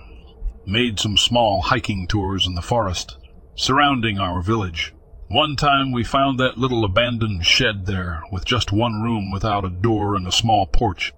made 0.66 1.00
some 1.00 1.16
small 1.16 1.62
hiking 1.62 2.06
tours 2.06 2.46
in 2.46 2.54
the 2.54 2.62
forest 2.62 3.16
surrounding 3.56 4.18
our 4.18 4.42
village. 4.42 4.94
One 5.28 5.56
time 5.56 5.90
we 5.90 6.04
found 6.04 6.38
that 6.38 6.58
little 6.58 6.84
abandoned 6.84 7.46
shed 7.46 7.86
there, 7.86 8.22
with 8.30 8.44
just 8.44 8.70
one 8.70 9.02
room 9.02 9.30
without 9.32 9.64
a 9.64 9.70
door 9.70 10.14
and 10.14 10.26
a 10.26 10.32
small 10.32 10.66
porch. 10.66 11.12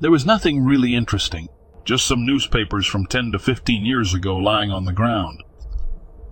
There 0.00 0.10
was 0.10 0.26
nothing 0.26 0.64
really 0.64 0.94
interesting, 0.94 1.48
just 1.84 2.06
some 2.06 2.26
newspapers 2.26 2.86
from 2.86 3.06
10 3.06 3.32
to 3.32 3.38
15 3.38 3.86
years 3.86 4.12
ago 4.12 4.36
lying 4.36 4.70
on 4.70 4.84
the 4.84 4.92
ground. 4.92 5.42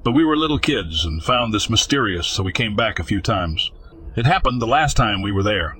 But 0.05 0.12
we 0.12 0.24
were 0.24 0.37
little 0.37 0.59
kids 0.59 1.07
and 1.07 1.24
found 1.24 1.55
this 1.55 1.70
mysterious, 1.70 2.27
so 2.27 2.42
we 2.42 2.53
came 2.53 2.77
back 2.77 2.98
a 2.98 3.05
few 3.05 3.22
times. 3.22 3.72
It 4.16 4.27
happened 4.27 4.62
the 4.62 4.66
last 4.66 4.96
time 4.96 5.22
we 5.22 5.33
were 5.33 5.42
there. 5.42 5.77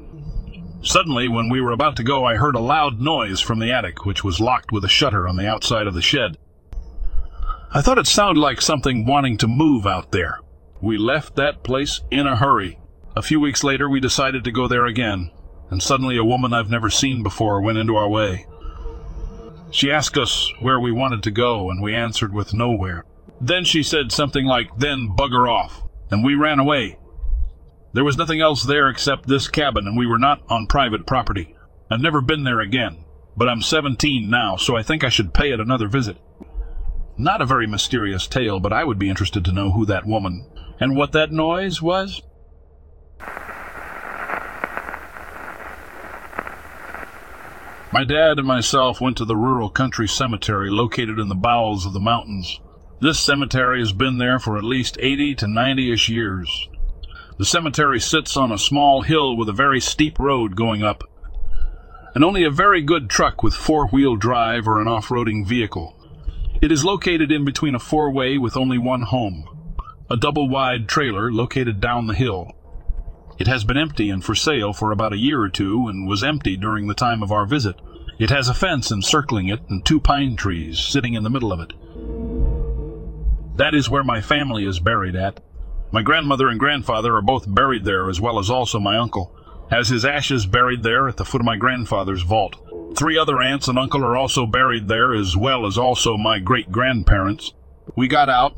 Suddenly, 0.83 1.29
when 1.29 1.49
we 1.49 1.61
were 1.61 1.70
about 1.70 1.97
to 1.97 2.03
go, 2.03 2.25
I 2.25 2.35
heard 2.35 2.57
a 2.57 2.61
loud 2.61 3.01
noise 3.01 3.40
from 3.40 3.59
the 3.59 3.73
attic, 3.73 4.05
which 4.05 4.25
was 4.25 4.40
locked 4.40 4.73
with 4.73 4.85
a 4.85 4.88
shutter 4.88 5.29
on 5.29 5.37
the 5.37 5.49
outside 5.49 5.87
of 5.87 5.94
the 5.94 6.03
shed. 6.03 6.37
I 7.73 7.81
thought 7.81 7.99
it 7.99 8.07
sounded 8.07 8.40
like 8.40 8.61
something 8.61 9.07
wanting 9.07 9.38
to 9.38 9.49
move 9.49 9.87
out 9.87 10.12
there. 10.12 10.40
We 10.81 10.99
left 10.99 11.37
that 11.37 11.62
place 11.62 12.01
in 12.11 12.27
a 12.27 12.37
hurry. 12.37 12.79
A 13.16 13.23
few 13.23 13.40
weeks 13.40 13.64
later, 13.64 13.88
we 13.88 14.01
decided 14.01 14.44
to 14.44 14.53
go 14.53 14.66
there 14.66 14.87
again, 14.87 15.31
and 15.70 15.83
suddenly 15.83 16.16
a 16.16 16.25
woman 16.25 16.53
I've 16.53 16.70
never 16.70 16.90
seen 16.90 17.23
before 17.23 17.61
went 17.61 17.79
into 17.79 17.97
our 17.97 18.09
way. 18.09 18.47
She 19.70 19.90
asked 19.90 20.18
us 20.18 20.53
where 20.61 20.79
we 20.79 20.92
wanted 20.92 21.23
to 21.23 21.31
go, 21.31 21.70
and 21.70 21.81
we 21.83 21.94
answered 21.94 22.35
with 22.35 22.53
nowhere. 22.53 23.05
Then 23.40 23.64
she 23.64 23.83
said 23.83 24.12
something 24.12 24.44
like, 24.44 24.77
then 24.77 25.14
bugger 25.16 25.51
off, 25.51 25.83
and 26.11 26.25
we 26.25 26.35
ran 26.35 26.59
away. 26.59 26.99
There 27.94 28.04
was 28.04 28.18
nothing 28.18 28.40
else 28.40 28.64
there 28.64 28.88
except 28.88 29.28
this 29.28 29.46
cabin, 29.46 29.87
and 29.87 29.96
we 29.96 30.04
were 30.04 30.18
not 30.18 30.42
on 30.48 30.66
private 30.66 31.07
property. 31.07 31.54
I've 31.88 32.00
never 32.00 32.20
been 32.20 32.42
there 32.42 32.59
again, 32.59 33.04
but 33.37 33.48
I'm 33.48 33.62
17 33.62 34.28
now, 34.28 34.57
so 34.57 34.76
I 34.76 34.83
think 34.83 35.04
I 35.04 35.09
should 35.09 35.33
pay 35.33 35.52
it 35.52 35.61
another 35.61 35.87
visit. 35.87 36.16
Not 37.16 37.40
a 37.40 37.46
very 37.46 37.68
mysterious 37.68 38.26
tale, 38.26 38.59
but 38.59 38.72
I 38.72 38.83
would 38.83 38.98
be 38.98 39.09
interested 39.09 39.44
to 39.44 39.52
know 39.52 39.70
who 39.70 39.87
that 39.87 40.07
woman 40.07 40.44
and 40.80 40.96
what 40.96 41.12
that 41.12 41.30
noise 41.30 41.80
was. 41.80 42.20
My 47.92 48.02
dad 48.02 48.38
and 48.40 48.48
myself 48.48 49.00
went 49.00 49.16
to 49.18 49.24
the 49.24 49.37
rural 49.37 49.70
country 49.70 50.09
cemetery 50.09 50.68
located 50.68 51.20
in 51.20 51.28
the 51.28 51.37
bowels 51.37 51.87
of 51.87 51.92
the 51.92 52.00
mountains. 52.00 52.59
This 53.00 53.20
cemetery 53.20 53.78
has 53.78 53.92
been 53.92 54.18
there 54.18 54.40
for 54.40 54.59
at 54.59 54.64
least 54.64 54.98
80 54.98 55.37
to 55.37 55.46
90 55.46 55.92
ish 55.92 56.09
years. 56.09 56.68
The 57.37 57.44
cemetery 57.44 57.99
sits 57.99 58.37
on 58.37 58.53
a 58.53 58.59
small 58.59 59.03
hill 59.03 59.37
with 59.37 59.49
a 59.49 59.53
very 59.53 59.81
steep 59.81 60.20
road 60.20 60.55
going 60.55 60.85
up, 60.85 61.03
and 62.14 62.23
only 62.23 62.44
a 62.44 62.51
very 62.51 62.81
good 62.81 63.11
truck 63.11 63.42
with 63.42 63.55
four 63.55 63.88
wheel 63.88 64.14
drive 64.14 64.68
or 64.68 64.81
an 64.81 64.87
off 64.87 65.09
roading 65.09 65.44
vehicle. 65.44 65.97
It 66.62 66.70
is 66.70 66.85
located 66.85 67.33
in 67.33 67.44
between 67.44 67.75
a 67.75 67.81
four 67.81 68.12
way 68.12 68.38
with 68.38 68.57
only 68.57 68.79
one 68.79 69.03
home, 69.03 69.49
a 70.09 70.16
double 70.16 70.49
wide 70.49 70.88
trailer 70.88 71.33
located 71.33 71.81
down 71.81 72.07
the 72.07 72.14
hill. 72.14 72.53
It 73.37 73.49
has 73.49 73.64
been 73.64 73.77
empty 73.77 74.11
and 74.11 74.25
for 74.25 74.37
sale 74.37 74.73
for 74.73 74.92
about 74.92 75.12
a 75.12 75.18
year 75.18 75.42
or 75.42 75.49
two 75.49 75.88
and 75.88 76.07
was 76.07 76.23
empty 76.23 76.57
during 76.57 76.87
the 76.87 76.94
time 76.94 77.20
of 77.20 77.33
our 77.33 77.47
visit. 77.47 77.75
It 78.16 78.31
has 78.31 78.49
a 78.49 78.55
fence 78.55 78.92
encircling 78.92 79.49
it 79.49 79.61
and 79.68 79.85
two 79.85 79.99
pine 79.99 80.37
trees 80.37 80.79
sitting 80.79 81.14
in 81.14 81.25
the 81.25 81.31
middle 81.31 81.53
of 81.53 81.59
it. 81.59 81.73
That 83.57 83.75
is 83.75 83.90
where 83.90 84.05
my 84.05 84.20
family 84.20 84.64
is 84.64 84.79
buried 84.79 85.16
at. 85.16 85.40
My 85.94 86.02
grandmother 86.02 86.48
and 86.48 86.59
grandfather 86.59 87.14
are 87.14 87.22
both 87.22 87.44
buried 87.46 87.85
there, 87.85 88.11
as 88.11 88.20
well 88.20 88.40
as 88.40 88.50
also 88.50 88.80
my 88.80 88.96
uncle, 88.96 89.33
has 89.70 89.90
his 89.90 90.04
ashes 90.04 90.44
buried 90.44 90.83
there 90.83 91.07
at 91.07 91.18
the 91.18 91.24
foot 91.24 91.40
of 91.40 91.44
my 91.44 91.54
grandfather's 91.54 92.22
vault. 92.22 92.57
Three 92.96 93.16
other 93.16 93.40
aunts 93.40 93.68
and 93.68 93.78
uncle 93.78 94.04
are 94.04 94.16
also 94.16 94.44
buried 94.44 94.88
there, 94.88 95.14
as 95.14 95.37
well 95.37 95.64
as 95.64 95.78
also 95.78 96.16
my 96.16 96.40
great 96.40 96.72
grandparents. 96.72 97.52
We 97.94 98.09
got 98.09 98.28
out 98.28 98.57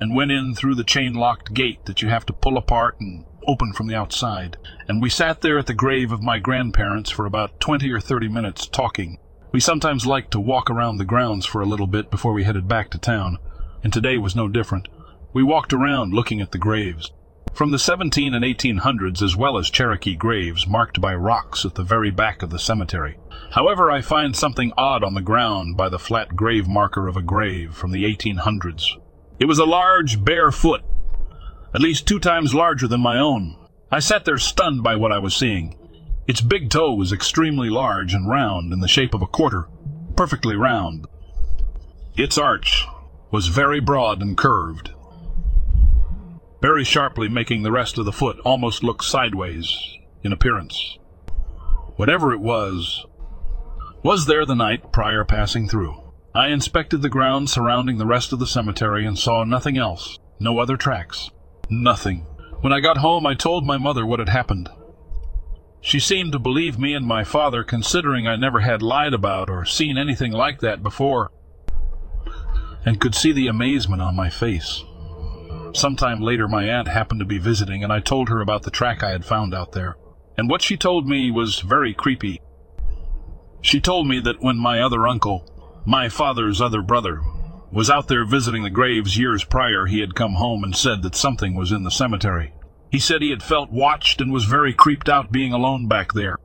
and 0.00 0.16
went 0.16 0.30
in 0.30 0.54
through 0.54 0.76
the 0.76 0.82
chain 0.82 1.12
locked 1.12 1.52
gate 1.52 1.84
that 1.84 2.00
you 2.00 2.08
have 2.08 2.24
to 2.24 2.32
pull 2.32 2.56
apart 2.56 2.98
and 3.00 3.26
open 3.46 3.74
from 3.74 3.86
the 3.86 3.94
outside, 3.94 4.56
and 4.88 5.02
we 5.02 5.10
sat 5.10 5.42
there 5.42 5.58
at 5.58 5.66
the 5.66 5.74
grave 5.74 6.10
of 6.10 6.22
my 6.22 6.38
grandparents 6.38 7.10
for 7.10 7.26
about 7.26 7.60
twenty 7.60 7.92
or 7.92 8.00
thirty 8.00 8.28
minutes 8.28 8.66
talking. 8.66 9.18
We 9.52 9.60
sometimes 9.60 10.06
liked 10.06 10.30
to 10.30 10.40
walk 10.40 10.70
around 10.70 10.96
the 10.96 11.04
grounds 11.04 11.44
for 11.44 11.60
a 11.60 11.66
little 11.66 11.86
bit 11.86 12.10
before 12.10 12.32
we 12.32 12.44
headed 12.44 12.66
back 12.66 12.88
to 12.92 12.98
town, 12.98 13.36
and 13.84 13.92
today 13.92 14.16
was 14.16 14.34
no 14.34 14.48
different. 14.48 14.88
We 15.36 15.42
walked 15.42 15.74
around 15.74 16.14
looking 16.14 16.40
at 16.40 16.52
the 16.52 16.58
graves. 16.58 17.12
From 17.52 17.70
the 17.70 17.78
17 17.78 18.32
and 18.32 18.42
1800s, 18.42 19.20
as 19.20 19.36
well 19.36 19.58
as 19.58 19.68
Cherokee 19.68 20.16
graves 20.16 20.66
marked 20.66 20.98
by 20.98 21.14
rocks 21.14 21.66
at 21.66 21.74
the 21.74 21.82
very 21.82 22.10
back 22.10 22.42
of 22.42 22.48
the 22.48 22.58
cemetery. 22.58 23.18
However, 23.50 23.90
I 23.90 24.00
find 24.00 24.34
something 24.34 24.72
odd 24.78 25.04
on 25.04 25.12
the 25.12 25.20
ground 25.20 25.76
by 25.76 25.90
the 25.90 25.98
flat 25.98 26.36
grave 26.36 26.66
marker 26.66 27.06
of 27.06 27.18
a 27.18 27.22
grave 27.22 27.74
from 27.74 27.90
the 27.90 28.04
1800s. 28.04 28.86
It 29.38 29.44
was 29.44 29.58
a 29.58 29.66
large, 29.66 30.24
bare 30.24 30.50
foot, 30.50 30.82
at 31.74 31.82
least 31.82 32.08
two 32.08 32.18
times 32.18 32.54
larger 32.54 32.88
than 32.88 33.02
my 33.02 33.18
own. 33.18 33.58
I 33.92 33.98
sat 33.98 34.24
there 34.24 34.38
stunned 34.38 34.82
by 34.82 34.96
what 34.96 35.12
I 35.12 35.18
was 35.18 35.36
seeing. 35.36 35.76
Its 36.26 36.40
big 36.40 36.70
toe 36.70 36.94
was 36.94 37.12
extremely 37.12 37.68
large 37.68 38.14
and 38.14 38.26
round 38.26 38.72
in 38.72 38.80
the 38.80 38.88
shape 38.88 39.12
of 39.12 39.20
a 39.20 39.26
quarter, 39.26 39.68
perfectly 40.16 40.56
round. 40.56 41.06
Its 42.16 42.38
arch 42.38 42.86
was 43.30 43.48
very 43.48 43.80
broad 43.80 44.22
and 44.22 44.34
curved, 44.38 44.92
very 46.66 46.82
sharply 46.82 47.28
making 47.28 47.62
the 47.62 47.70
rest 47.70 47.96
of 47.96 48.04
the 48.04 48.12
foot 48.12 48.40
almost 48.40 48.82
look 48.82 49.00
sideways 49.00 49.78
in 50.24 50.32
appearance. 50.32 50.98
Whatever 51.94 52.32
it 52.32 52.40
was, 52.40 53.06
was 54.02 54.26
there 54.26 54.44
the 54.44 54.56
night 54.56 54.90
prior 54.90 55.22
passing 55.22 55.68
through. 55.68 55.94
I 56.34 56.48
inspected 56.48 57.02
the 57.02 57.08
ground 57.08 57.48
surrounding 57.48 57.98
the 57.98 58.04
rest 58.04 58.32
of 58.32 58.40
the 58.40 58.48
cemetery 58.48 59.06
and 59.06 59.16
saw 59.16 59.44
nothing 59.44 59.78
else, 59.78 60.18
no 60.40 60.58
other 60.58 60.76
tracks, 60.76 61.30
nothing. 61.70 62.26
When 62.62 62.72
I 62.72 62.80
got 62.80 62.96
home, 62.96 63.26
I 63.26 63.34
told 63.34 63.64
my 63.64 63.78
mother 63.78 64.04
what 64.04 64.18
had 64.18 64.28
happened. 64.28 64.68
She 65.80 66.00
seemed 66.00 66.32
to 66.32 66.40
believe 66.40 66.80
me 66.80 66.94
and 66.94 67.06
my 67.06 67.22
father, 67.22 67.62
considering 67.62 68.26
I 68.26 68.34
never 68.34 68.58
had 68.58 68.82
lied 68.82 69.14
about 69.14 69.48
or 69.48 69.64
seen 69.64 69.96
anything 69.96 70.32
like 70.32 70.58
that 70.62 70.82
before, 70.82 71.30
and 72.84 73.00
could 73.00 73.14
see 73.14 73.30
the 73.30 73.46
amazement 73.46 74.02
on 74.02 74.16
my 74.16 74.30
face. 74.30 74.82
Sometime 75.76 76.22
later, 76.22 76.48
my 76.48 76.64
aunt 76.64 76.88
happened 76.88 77.20
to 77.20 77.26
be 77.26 77.36
visiting, 77.36 77.84
and 77.84 77.92
I 77.92 78.00
told 78.00 78.30
her 78.30 78.40
about 78.40 78.62
the 78.62 78.70
track 78.70 79.02
I 79.02 79.10
had 79.10 79.26
found 79.26 79.54
out 79.54 79.72
there. 79.72 79.98
And 80.38 80.48
what 80.48 80.62
she 80.62 80.74
told 80.74 81.06
me 81.06 81.30
was 81.30 81.60
very 81.60 81.92
creepy. 81.92 82.40
She 83.60 83.78
told 83.78 84.08
me 84.08 84.18
that 84.20 84.40
when 84.40 84.56
my 84.56 84.80
other 84.80 85.06
uncle, 85.06 85.44
my 85.84 86.08
father's 86.08 86.62
other 86.62 86.80
brother, 86.80 87.20
was 87.70 87.90
out 87.90 88.08
there 88.08 88.24
visiting 88.24 88.62
the 88.62 88.70
graves 88.70 89.18
years 89.18 89.44
prior, 89.44 89.84
he 89.84 90.00
had 90.00 90.14
come 90.14 90.36
home 90.36 90.64
and 90.64 90.74
said 90.74 91.02
that 91.02 91.14
something 91.14 91.54
was 91.54 91.72
in 91.72 91.82
the 91.82 91.90
cemetery. 91.90 92.54
He 92.90 92.98
said 92.98 93.20
he 93.20 93.28
had 93.28 93.42
felt 93.42 93.70
watched 93.70 94.22
and 94.22 94.32
was 94.32 94.46
very 94.46 94.72
creeped 94.72 95.10
out 95.10 95.30
being 95.30 95.52
alone 95.52 95.88
back 95.88 96.14
there. 96.14 96.38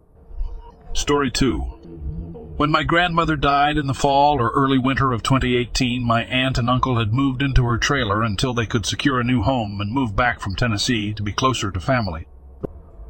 Story 0.91 1.31
2 1.31 1.80
when 2.61 2.69
my 2.69 2.83
grandmother 2.83 3.35
died 3.35 3.75
in 3.75 3.87
the 3.87 3.93
fall 3.95 4.39
or 4.39 4.51
early 4.51 4.77
winter 4.77 5.11
of 5.13 5.23
2018, 5.23 6.03
my 6.03 6.25
aunt 6.25 6.59
and 6.59 6.69
uncle 6.69 6.99
had 6.99 7.11
moved 7.11 7.41
into 7.41 7.63
her 7.65 7.79
trailer 7.79 8.21
until 8.21 8.53
they 8.53 8.67
could 8.67 8.85
secure 8.85 9.19
a 9.19 9.23
new 9.23 9.41
home 9.41 9.81
and 9.81 9.91
move 9.91 10.15
back 10.15 10.39
from 10.39 10.55
Tennessee 10.55 11.11
to 11.11 11.23
be 11.23 11.33
closer 11.33 11.71
to 11.71 11.79
family. 11.79 12.27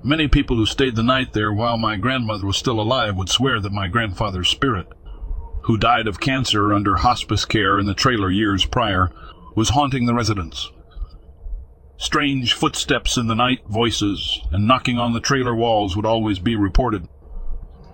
Many 0.05 0.29
people 0.29 0.55
who 0.55 0.65
stayed 0.65 0.95
the 0.95 1.03
night 1.03 1.33
there 1.33 1.51
while 1.51 1.77
my 1.77 1.97
grandmother 1.97 2.45
was 2.45 2.55
still 2.55 2.79
alive 2.79 3.17
would 3.17 3.27
swear 3.27 3.59
that 3.59 3.73
my 3.73 3.89
grandfather's 3.89 4.47
spirit, 4.47 4.87
who 5.63 5.77
died 5.77 6.07
of 6.07 6.21
cancer 6.21 6.73
under 6.73 6.95
hospice 6.95 7.43
care 7.43 7.77
in 7.77 7.87
the 7.87 7.93
trailer 7.93 8.31
years 8.31 8.63
prior, 8.63 9.11
was 9.53 9.71
haunting 9.71 10.05
the 10.05 10.15
residence. 10.15 10.71
Strange 11.97 12.53
footsteps 12.53 13.17
in 13.17 13.27
the 13.27 13.35
night, 13.35 13.59
voices, 13.67 14.39
and 14.53 14.65
knocking 14.65 14.97
on 14.97 15.11
the 15.11 15.19
trailer 15.19 15.53
walls 15.53 15.97
would 15.97 16.05
always 16.05 16.39
be 16.39 16.55
reported. 16.55 17.05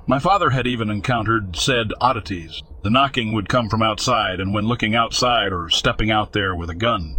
My 0.10 0.20
father 0.20 0.52
had 0.52 0.66
even 0.66 0.90
encountered 0.90 1.58
said 1.58 1.92
oddities. 2.00 2.64
The 2.82 2.90
knocking 2.90 3.34
would 3.34 3.50
come 3.50 3.68
from 3.68 3.82
outside, 3.82 4.40
and 4.40 4.54
when 4.54 4.66
looking 4.66 4.96
outside 4.96 5.52
or 5.52 5.70
stepping 5.70 6.10
out 6.10 6.32
there 6.32 6.56
with 6.56 6.70
a 6.70 6.76
gun, 6.76 7.18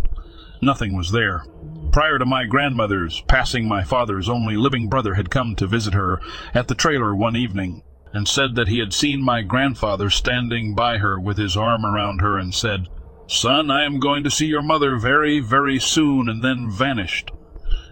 nothing 0.63 0.97
was 0.97 1.13
there. 1.13 1.45
Prior 1.93 2.19
to 2.19 2.25
my 2.25 2.47
grandmother's 2.47 3.21
passing, 3.29 3.69
my 3.69 3.85
father's 3.85 4.27
only 4.27 4.57
living 4.57 4.89
brother 4.89 5.15
had 5.15 5.31
come 5.31 5.55
to 5.57 5.67
visit 5.67 5.93
her 5.93 6.19
at 6.55 6.69
the 6.69 6.75
trailer 6.75 7.15
one 7.15 7.37
evening 7.37 7.83
and 8.15 8.27
said 8.27 8.55
that 8.55 8.69
he 8.69 8.79
had 8.79 8.95
seen 8.95 9.23
my 9.23 9.43
grandfather 9.43 10.09
standing 10.09 10.75
by 10.75 10.97
her 10.97 11.21
with 11.21 11.37
his 11.37 11.59
arm 11.59 11.85
around 11.85 12.23
her 12.23 12.39
and 12.39 12.55
said, 12.55 12.89
Son, 13.27 13.71
I 13.71 13.85
am 13.85 14.01
going 14.01 14.25
to 14.25 14.31
see 14.31 14.47
your 14.47 14.63
mother 14.63 14.97
very, 14.97 15.41
very 15.41 15.79
soon, 15.79 16.27
and 16.27 16.43
then 16.43 16.71
vanished. 16.71 17.31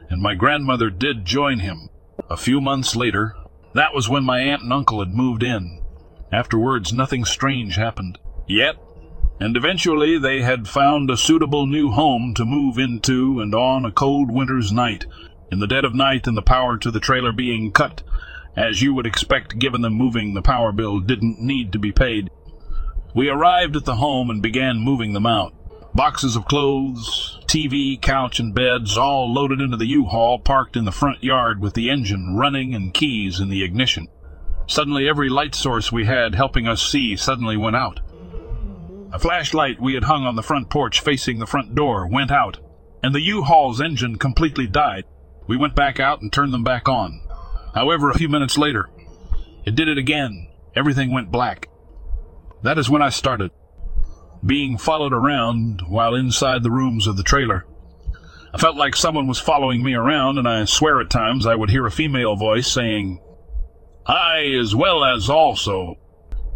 And 0.09 0.23
my 0.23 0.35
grandmother 0.35 0.89
did 0.89 1.27
join 1.27 1.59
him. 1.59 1.91
A 2.31 2.37
few 2.39 2.63
months 2.63 2.97
later, 2.97 3.37
that 3.77 3.95
was 3.95 4.09
when 4.09 4.25
my 4.25 4.41
aunt 4.41 4.63
and 4.63 4.73
uncle 4.73 5.01
had 5.01 5.15
moved 5.15 5.43
in. 5.43 5.83
Afterwards, 6.33 6.93
nothing 6.93 7.25
strange 7.25 7.77
happened. 7.77 8.19
Yet, 8.49 8.77
and 9.39 9.57
eventually 9.57 10.19
they 10.19 10.43
had 10.43 10.69
found 10.69 11.11
a 11.11 11.17
suitable 11.17 11.67
new 11.67 11.91
home 11.91 12.33
to 12.35 12.45
move 12.45 12.79
into, 12.79 13.41
and 13.41 13.55
on 13.55 13.85
a 13.85 13.93
cold 13.93 14.31
winter's 14.31 14.73
night, 14.73 15.07
in 15.53 15.61
the 15.61 15.67
dead 15.67 15.85
of 15.85 15.95
night 15.95 16.27
and 16.27 16.37
the 16.37 16.43
power 16.43 16.79
to 16.79 16.91
the 16.91 17.01
trailer 17.01 17.33
being 17.33 17.71
cut, 17.71 18.03
as 18.57 18.81
you 18.81 18.95
would 18.95 19.07
expect 19.07 19.59
given 19.59 19.83
them 19.83 19.93
moving 19.93 20.35
the 20.35 20.43
power 20.43 20.73
bill 20.73 21.01
didn't 21.01 21.41
need 21.41 21.73
to 21.73 21.79
be 21.79 21.93
paid. 21.93 22.31
We 23.15 23.29
arrived 23.29 23.77
at 23.77 23.85
the 23.85 23.97
home 23.97 24.31
and 24.31 24.43
began 24.43 24.79
moving 24.79 25.13
them 25.13 25.27
out. 25.27 25.55
Boxes 25.95 26.37
of 26.37 26.47
clothes, 26.47 27.36
TV, 27.47 28.01
couch, 28.01 28.41
and 28.41 28.55
beds, 28.55 28.99
all 28.99 29.33
loaded 29.33 29.61
into 29.61 29.77
the 29.77 29.87
U-Haul 29.87 30.39
parked 30.39 30.77
in 30.77 30.85
the 30.85 30.93
front 30.93 31.23
yard 31.23 31.61
with 31.61 31.75
the 31.75 31.91
engine 31.91 32.37
running 32.37 32.75
and 32.75 32.93
keys 32.93 33.41
in 33.41 33.49
the 33.49 33.63
ignition. 33.63 34.09
Suddenly 34.67 35.09
every 35.09 35.29
light 35.29 35.55
source 35.55 35.93
we 35.93 36.07
had 36.07 36.35
helping 36.35 36.67
us 36.67 36.83
see 36.83 37.17
suddenly 37.17 37.57
went 37.57 37.77
out. 37.77 38.01
A 39.13 39.19
flashlight 39.19 39.81
we 39.81 39.95
had 39.95 40.05
hung 40.05 40.25
on 40.25 40.35
the 40.35 40.43
front 40.43 40.69
porch 40.69 41.01
facing 41.01 41.39
the 41.39 41.47
front 41.47 41.75
door 41.75 42.07
went 42.07 42.33
out, 42.33 42.59
and 43.03 43.15
the 43.15 43.21
U-Haul's 43.21 43.81
engine 43.81 44.17
completely 44.17 44.67
died. 44.67 45.05
We 45.47 45.57
went 45.57 45.77
back 45.77 46.01
out 46.01 46.21
and 46.21 46.33
turned 46.33 46.53
them 46.53 46.65
back 46.65 46.89
on. 46.89 47.21
However, 47.75 48.11
a 48.11 48.19
few 48.19 48.29
minutes 48.29 48.59
later, 48.59 48.91
it 49.65 49.75
did 49.77 49.89
it 49.89 49.99
again. 49.99 50.49
Everything 50.75 51.13
went 51.13 51.31
black. 51.31 51.69
That 52.63 52.79
is 52.79 52.91
when 52.91 53.03
I 53.03 53.11
started, 53.11 53.53
being 54.47 54.79
followed 54.79 55.13
around 55.13 55.83
while 55.89 56.15
inside 56.15 56.63
the 56.63 56.71
rooms 56.71 57.07
of 57.07 57.17
the 57.17 57.23
trailer. 57.23 57.67
I 58.55 58.59
felt 58.59 58.77
like 58.77 58.97
someone 58.97 59.27
was 59.27 59.39
following 59.39 59.83
me 59.83 59.95
around, 59.95 60.39
and 60.39 60.49
I 60.49 60.65
swear 60.65 61.01
at 61.01 61.11
times 61.11 61.47
I 61.47 61.55
would 61.55 61.69
hear 61.69 61.85
a 61.85 61.91
female 61.91 62.37
voice 62.37 62.71
saying, 62.71 63.21
I 64.07 64.57
as 64.59 64.75
well 64.75 65.05
as 65.05 65.29
also. 65.29 65.99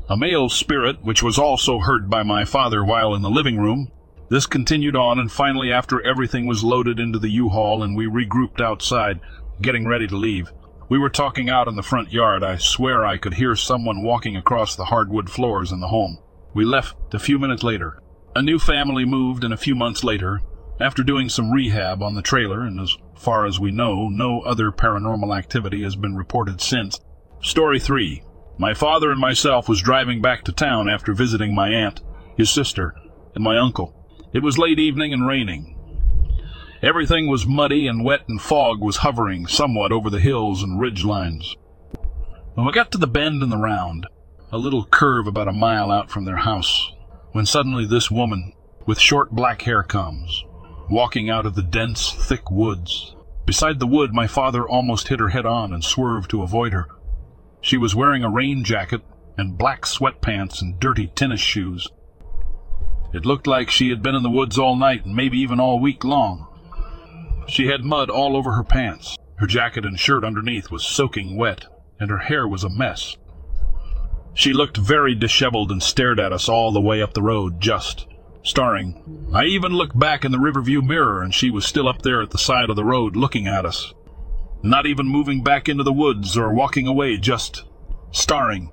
A 0.09 0.16
male 0.16 0.48
spirit, 0.48 1.03
which 1.03 1.22
was 1.22 1.38
also 1.38 1.81
heard 1.81 2.09
by 2.09 2.22
my 2.22 2.44
father 2.44 2.85
while 2.85 3.14
in 3.14 3.22
the 3.22 3.31
living 3.31 3.59
room. 3.59 3.90
This 4.29 4.46
continued 4.46 4.94
on, 4.94 5.18
and 5.18 5.31
finally, 5.31 5.72
after 5.72 6.00
everything 6.00 6.46
was 6.46 6.64
loaded 6.64 7.00
into 7.00 7.18
the 7.18 7.31
U-Haul 7.31 7.83
and 7.83 7.96
we 7.96 8.07
regrouped 8.07 8.61
outside, 8.61 9.20
getting 9.61 9.87
ready 9.87 10.07
to 10.07 10.16
leave, 10.16 10.53
we 10.88 10.98
were 10.98 11.11
talking 11.11 11.50
out 11.50 11.68
in 11.68 11.76
the 11.76 11.83
front 11.83 12.12
yard. 12.12 12.42
I 12.42 12.57
swear 12.57 13.05
I 13.05 13.18
could 13.18 13.35
hear 13.35 13.57
someone 13.57 14.03
walking 14.03 14.37
across 14.37 14.74
the 14.76 14.87
hardwood 14.87 15.29
floors 15.29 15.72
in 15.72 15.81
the 15.81 15.88
home. 15.88 16.18
We 16.53 16.65
left 16.65 17.15
a 17.15 17.19
few 17.19 17.39
minutes 17.39 17.63
later. 17.63 18.01
A 18.35 18.43
new 18.43 18.59
family 18.59 19.05
moved, 19.05 19.45
and 19.45 19.55
a 19.55 19.59
few 19.59 19.75
months 19.75 20.03
later, 20.03 20.41
after 20.81 21.03
doing 21.03 21.29
some 21.29 21.53
rehab 21.53 22.03
on 22.03 22.15
the 22.15 22.23
trailer, 22.23 22.63
and 22.63 22.81
as 22.81 22.97
far 23.15 23.47
as 23.47 23.61
we 23.61 23.71
know, 23.71 24.09
no 24.09 24.41
other 24.41 24.73
paranormal 24.73 25.37
activity 25.37 25.83
has 25.83 25.95
been 25.95 26.17
reported 26.17 26.61
since. 26.61 26.99
Story 27.43 27.79
3. 27.79 28.23
My 28.59 28.75
father 28.75 29.11
and 29.11 29.21
myself 29.21 29.69
was 29.69 29.81
driving 29.81 30.21
back 30.21 30.45
to 30.45 30.53
town 30.53 30.89
after 30.89 31.15
visiting 31.15 31.55
my 31.55 31.69
aunt, 31.69 32.01
his 32.37 32.51
sister, 32.51 32.95
and 33.35 33.45
my 33.45 33.57
uncle. 33.57 33.95
It 34.33 34.43
was 34.43 34.59
late 34.59 34.79
evening 34.79 35.13
and 35.13 35.27
raining. 35.27 35.77
Everything 36.83 37.27
was 37.27 37.47
muddy 37.47 37.87
and 37.87 38.05
wet, 38.05 38.23
and 38.29 38.41
fog 38.41 38.81
was 38.81 38.99
hovering 38.99 39.47
somewhat 39.47 39.93
over 39.93 40.11
the 40.11 40.21
hills 40.21 40.63
and 40.63 40.81
ridge 40.81 41.05
lines. 41.05 41.57
When 42.55 42.67
we 42.67 42.73
got 42.73 42.91
to 42.93 42.99
the 42.99 43.07
bend 43.07 43.43
in 43.43 43.51
the 43.51 43.57
round, 43.57 44.07
a 44.53 44.59
little 44.59 44.85
curve 44.85 45.27
about 45.27 45.49
a 45.49 45.53
mile 45.53 45.93
out 45.93 46.11
from 46.11 46.25
their 46.25 46.39
house, 46.39 46.93
when 47.33 47.47
suddenly 47.47 47.87
this 47.87 48.11
woman, 48.11 48.53
with 48.85 48.99
short 48.99 49.31
black 49.31 49.63
hair, 49.63 49.83
comes, 49.83 50.45
walking 50.91 51.31
out 51.31 51.47
of 51.47 51.55
the 51.55 51.63
dense, 51.63 52.13
thick 52.13 52.51
woods. 52.51 53.15
Beside 53.47 53.79
the 53.79 53.87
wood, 53.87 54.13
my 54.13 54.27
father 54.27 54.69
almost 54.69 55.09
hit 55.09 55.21
her 55.21 55.29
head 55.29 55.47
on 55.47 55.73
and 55.73 55.85
swerved 55.85 56.31
to 56.31 56.43
avoid 56.43 56.73
her. 56.73 56.89
She 57.61 57.77
was 57.77 57.95
wearing 57.95 58.25
a 58.25 58.31
rain 58.31 58.65
jacket 58.65 59.03
and 59.37 59.57
black 59.57 59.83
sweatpants 59.83 60.61
and 60.61 60.81
dirty 60.81 61.07
tennis 61.07 61.41
shoes. 61.41 61.87
It 63.13 63.27
looked 63.27 63.47
like 63.47 63.71
she 63.71 63.91
had 63.91 64.03
been 64.03 64.15
in 64.15 64.23
the 64.23 64.31
woods 64.31 64.59
all 64.59 64.77
night 64.77 65.05
and 65.05 65.15
maybe 65.15 65.39
even 65.39 65.61
all 65.61 65.81
week 65.81 66.03
long. 66.03 66.47
She 67.49 67.67
had 67.67 67.85
mud 67.85 68.11
all 68.11 68.37
over 68.37 68.53
her 68.53 68.65
pants. 68.65 69.17
Her 69.37 69.47
jacket 69.47 69.85
and 69.85 69.99
shirt 69.99 70.25
underneath 70.25 70.71
was 70.71 70.85
soaking 70.85 71.37
wet, 71.37 71.67
and 71.99 72.11
her 72.11 72.19
hair 72.19 72.47
was 72.47 72.63
a 72.63 72.69
mess. 72.69 73.17
She 74.35 74.53
looked 74.53 74.77
very 74.77 75.14
disheveled 75.14 75.71
and 75.71 75.83
stared 75.83 76.21
at 76.21 76.33
us 76.33 76.49
all 76.49 76.73
the 76.73 76.81
way 76.81 77.03
up 77.03 77.14
the 77.14 77.23
road, 77.23 77.61
just 77.61 78.07
staring. 78.43 79.29
I 79.35 79.45
even 79.45 79.73
looked 79.73 79.99
back 79.99 80.25
in 80.25 80.33
the 80.33 80.38
riverview 80.38 80.83
mirror, 80.83 81.23
and 81.23 81.35
she 81.35 81.51
was 81.51 81.66
still 81.66 81.88
up 81.88 82.03
there 82.03 82.23
at 82.23 82.31
the 82.31 82.38
side 82.38 82.71
of 82.71 82.77
the 82.77 82.85
road 82.85 83.16
looking 83.16 83.47
at 83.47 83.66
us. 83.66 83.93
Not 84.62 84.87
even 84.87 85.07
moving 85.07 85.43
back 85.43 85.69
into 85.69 85.85
the 85.85 85.93
woods 85.93 86.37
or 86.37 86.53
walking 86.53 86.87
away, 86.87 87.16
just 87.16 87.64
staring. 88.12 88.71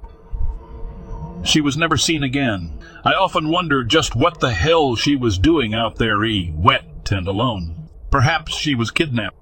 She 1.43 1.61
was 1.61 1.77
never 1.77 1.97
seen 1.97 2.23
again. 2.23 2.79
I 3.03 3.13
often 3.13 3.49
wondered 3.49 3.89
just 3.89 4.15
what 4.15 4.39
the 4.39 4.53
hell 4.53 4.95
she 4.95 5.15
was 5.15 5.37
doing 5.37 5.73
out 5.73 5.95
there, 5.95 6.23
e 6.23 6.51
wet 6.55 7.09
and 7.11 7.27
alone. 7.27 7.89
Perhaps 8.11 8.55
she 8.55 8.75
was 8.75 8.91
kidnapped. 8.91 9.37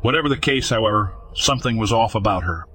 Whatever 0.00 0.28
the 0.28 0.36
case, 0.36 0.70
however, 0.70 1.12
something 1.34 1.76
was 1.76 1.92
off 1.92 2.14
about 2.14 2.44
her. 2.44 2.66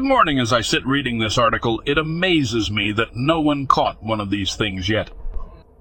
Good 0.00 0.08
morning. 0.08 0.38
As 0.40 0.50
I 0.50 0.62
sit 0.62 0.86
reading 0.86 1.18
this 1.18 1.36
article, 1.36 1.82
it 1.84 1.98
amazes 1.98 2.70
me 2.70 2.90
that 2.92 3.14
no 3.14 3.42
one 3.42 3.66
caught 3.66 4.02
one 4.02 4.18
of 4.18 4.30
these 4.30 4.56
things 4.56 4.88
yet. 4.88 5.10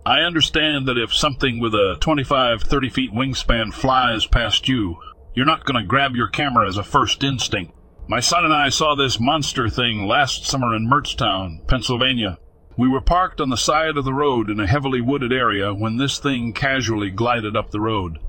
I 0.06 0.20
understand 0.20 0.90
that 0.90 0.98
if 0.98 1.14
something 1.14 1.58
with 1.62 1.74
a 1.74 1.96
25, 2.02 2.64
30 2.64 2.90
feet 2.90 3.14
wingspan 3.14 3.74
flies 3.74 4.26
past 4.26 4.68
you, 4.68 4.98
you're 5.34 5.46
not 5.46 5.64
going 5.64 5.82
to 5.82 5.88
grab 5.88 6.18
your 6.18 6.28
camera 6.28 6.68
as 6.68 6.76
a 6.76 6.84
first 6.84 7.24
instinct. 7.24 7.74
My 8.10 8.20
son 8.20 8.44
and 8.44 8.54
I 8.54 8.68
saw 8.68 8.94
this 8.94 9.22
monster 9.22 9.70
thing 9.70 10.06
last 10.06 10.46
summer 10.46 10.76
in 10.76 10.90
Mertztown, 10.90 11.66
Pennsylvania. 11.70 12.40
We 12.76 12.90
were 12.90 13.00
parked 13.00 13.40
on 13.40 13.50
the 13.50 13.56
side 13.56 13.96
of 13.96 14.04
the 14.04 14.14
road 14.14 14.50
in 14.50 14.60
a 14.60 14.68
heavily 14.68 15.00
wooded 15.00 15.32
area 15.32 15.74
when 15.74 15.96
this 15.96 16.20
thing 16.20 16.52
casually 16.52 17.10
glided 17.10 17.56
up 17.56 17.72
the 17.72 17.80
road. 17.80 18.20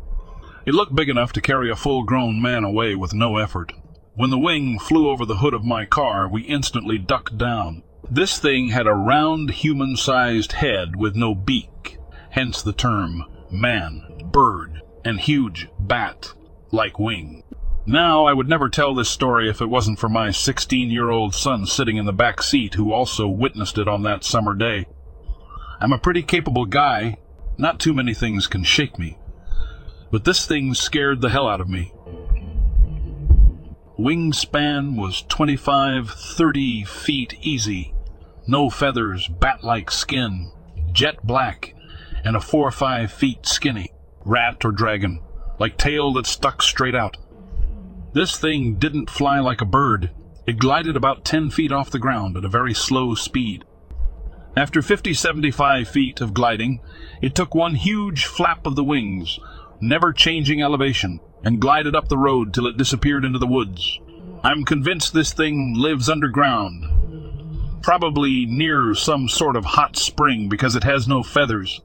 It 0.64 0.74
looked 0.74 0.94
big 0.94 1.09
enough 1.09 1.33
to 1.33 1.40
carry 1.40 1.68
a 1.68 1.74
full 1.74 2.05
grown 2.05 2.40
man 2.40 2.62
away 2.62 2.94
with 2.94 3.12
no 3.12 3.38
effort. 3.38 3.72
When 4.16 4.31
the 4.31 4.38
wing 4.38 4.79
flew 4.79 5.09
over 5.09 5.25
the 5.25 5.37
hood 5.37 5.55
of 5.55 5.64
my 5.64 5.85
car, 5.85 6.29
we 6.29 6.42
instantly 6.42 6.99
ducked 6.99 7.38
down. 7.38 7.85
This 8.11 8.38
thing 8.38 8.70
had 8.70 8.88
a 8.88 8.92
round 8.92 9.51
human 9.51 9.96
sized 9.96 10.53
head 10.53 10.96
with 10.96 11.14
no 11.14 11.35
beak, 11.35 11.99
hence 12.31 12.61
the 12.61 12.73
term 12.73 13.25
man, 13.53 14.03
bird, 14.33 14.83
and 15.05 15.20
huge 15.20 15.68
bat 15.79 16.33
like 16.73 16.99
wing. 16.99 17.44
Now, 17.87 18.25
I 18.25 18.33
would 18.33 18.49
never 18.49 18.68
tell 18.68 18.94
this 18.94 19.09
story 19.09 19.49
if 19.49 19.61
it 19.61 19.70
wasn't 19.70 19.99
for 19.99 20.09
my 20.09 20.33
16 20.33 20.90
year 20.90 21.09
old 21.09 21.35
son 21.35 21.64
sitting 21.64 21.96
in 21.96 22.07
the 22.07 22.12
back 22.12 22.42
seat 22.42 22.75
who 22.75 22.92
also 22.92 23.29
witnessed 23.29 23.79
it 23.79 23.88
on 23.88 24.03
that 24.03 24.25
summer 24.25 24.55
day. 24.55 24.87
I'm 25.81 25.92
a 25.92 25.99
pretty 25.99 26.23
capable 26.23 26.66
guy. 26.66 27.16
Not 27.57 27.79
too 27.79 27.94
many 27.94 28.12
things 28.12 28.46
can 28.46 28.64
shake 28.64 28.99
me. 28.99 29.18
But 30.11 30.25
this 30.25 30.46
thing 30.46 30.75
scared 30.75 31.20
the 31.20 31.31
hell 31.31 31.49
out 31.49 31.61
of 31.61 31.68
me. 31.68 31.92
Wingspan 34.01 34.96
was 34.96 35.26
25, 35.28 36.11
30 36.11 36.84
feet 36.84 37.34
easy. 37.42 37.92
No 38.46 38.70
feathers, 38.70 39.28
bat 39.28 39.62
like 39.62 39.90
skin, 39.90 40.51
jet 40.90 41.22
black, 41.22 41.74
and 42.24 42.34
a 42.34 42.40
4 42.40 42.68
or 42.68 42.70
5 42.70 43.12
feet 43.12 43.44
skinny. 43.44 43.92
Rat 44.24 44.64
or 44.64 44.72
dragon, 44.72 45.20
like 45.59 45.76
tail 45.76 46.14
that 46.14 46.24
stuck 46.24 46.62
straight 46.62 46.94
out. 46.94 47.18
This 48.14 48.38
thing 48.38 48.76
didn't 48.76 49.11
fly 49.11 49.38
like 49.38 49.61
a 49.61 49.66
bird. 49.66 50.11
It 50.46 50.59
glided 50.59 50.96
about 50.96 51.26
10 51.26 51.51
feet 51.51 51.70
off 51.70 51.90
the 51.90 51.98
ground 51.98 52.38
at 52.38 52.44
a 52.46 52.48
very 52.48 52.72
slow 52.72 53.14
speed. 53.14 53.66
After 54.57 54.80
50 54.80 55.12
75 55.12 55.86
feet 55.86 56.22
of 56.22 56.32
gliding, 56.32 56.80
it 57.20 57.34
took 57.34 57.55
one 57.55 57.74
huge 57.74 58.24
flap 58.24 58.66
of 58.66 58.76
the 58.76 58.84
wings, 58.84 59.38
never 59.81 60.12
changing 60.12 60.62
elevation, 60.62 61.20
and 61.45 61.61
glided 61.61 61.95
up 61.95 62.09
the 62.09 62.18
road 62.18 62.53
till 62.53 62.66
it 62.66 62.76
disappeared 62.76 63.24
into 63.24 63.39
the 63.39 63.47
woods. 63.47 63.99
I'm 64.43 64.64
convinced 64.64 65.12
this 65.12 65.33
thing 65.33 65.74
lives 65.76 66.09
underground. 66.09 67.83
Probably 67.83 68.47
near 68.47 68.95
some 68.95 69.28
sort 69.28 69.57
of 69.57 69.64
hot 69.64 69.97
spring 69.97 70.49
because 70.49 70.76
it 70.76 70.85
has 70.85 71.09
no 71.09 71.22
feathers. 71.22 71.81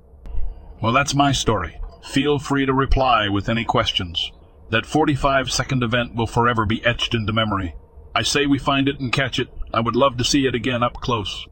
Well, 0.82 0.94
that's 0.94 1.16
my 1.16 1.32
story. 1.32 1.80
Feel 2.04 2.38
free 2.40 2.66
to 2.66 2.74
reply 2.74 3.30
with 3.30 3.50
any 3.50 3.66
questions. 3.66 4.32
That 4.70 4.86
45 4.86 5.52
second 5.52 5.84
event 5.84 6.16
will 6.16 6.28
forever 6.28 6.66
be 6.66 6.86
etched 6.86 7.14
into 7.14 7.34
memory. 7.34 7.76
I 8.14 8.22
say 8.22 8.46
we 8.46 8.58
find 8.58 8.88
it 8.88 9.00
and 9.00 9.12
catch 9.12 9.40
it. 9.40 9.50
I 9.74 9.80
would 9.80 9.96
love 9.96 10.18
to 10.18 10.24
see 10.24 10.46
it 10.46 10.56
again 10.56 10.84
up 10.84 10.96
close. 10.96 11.48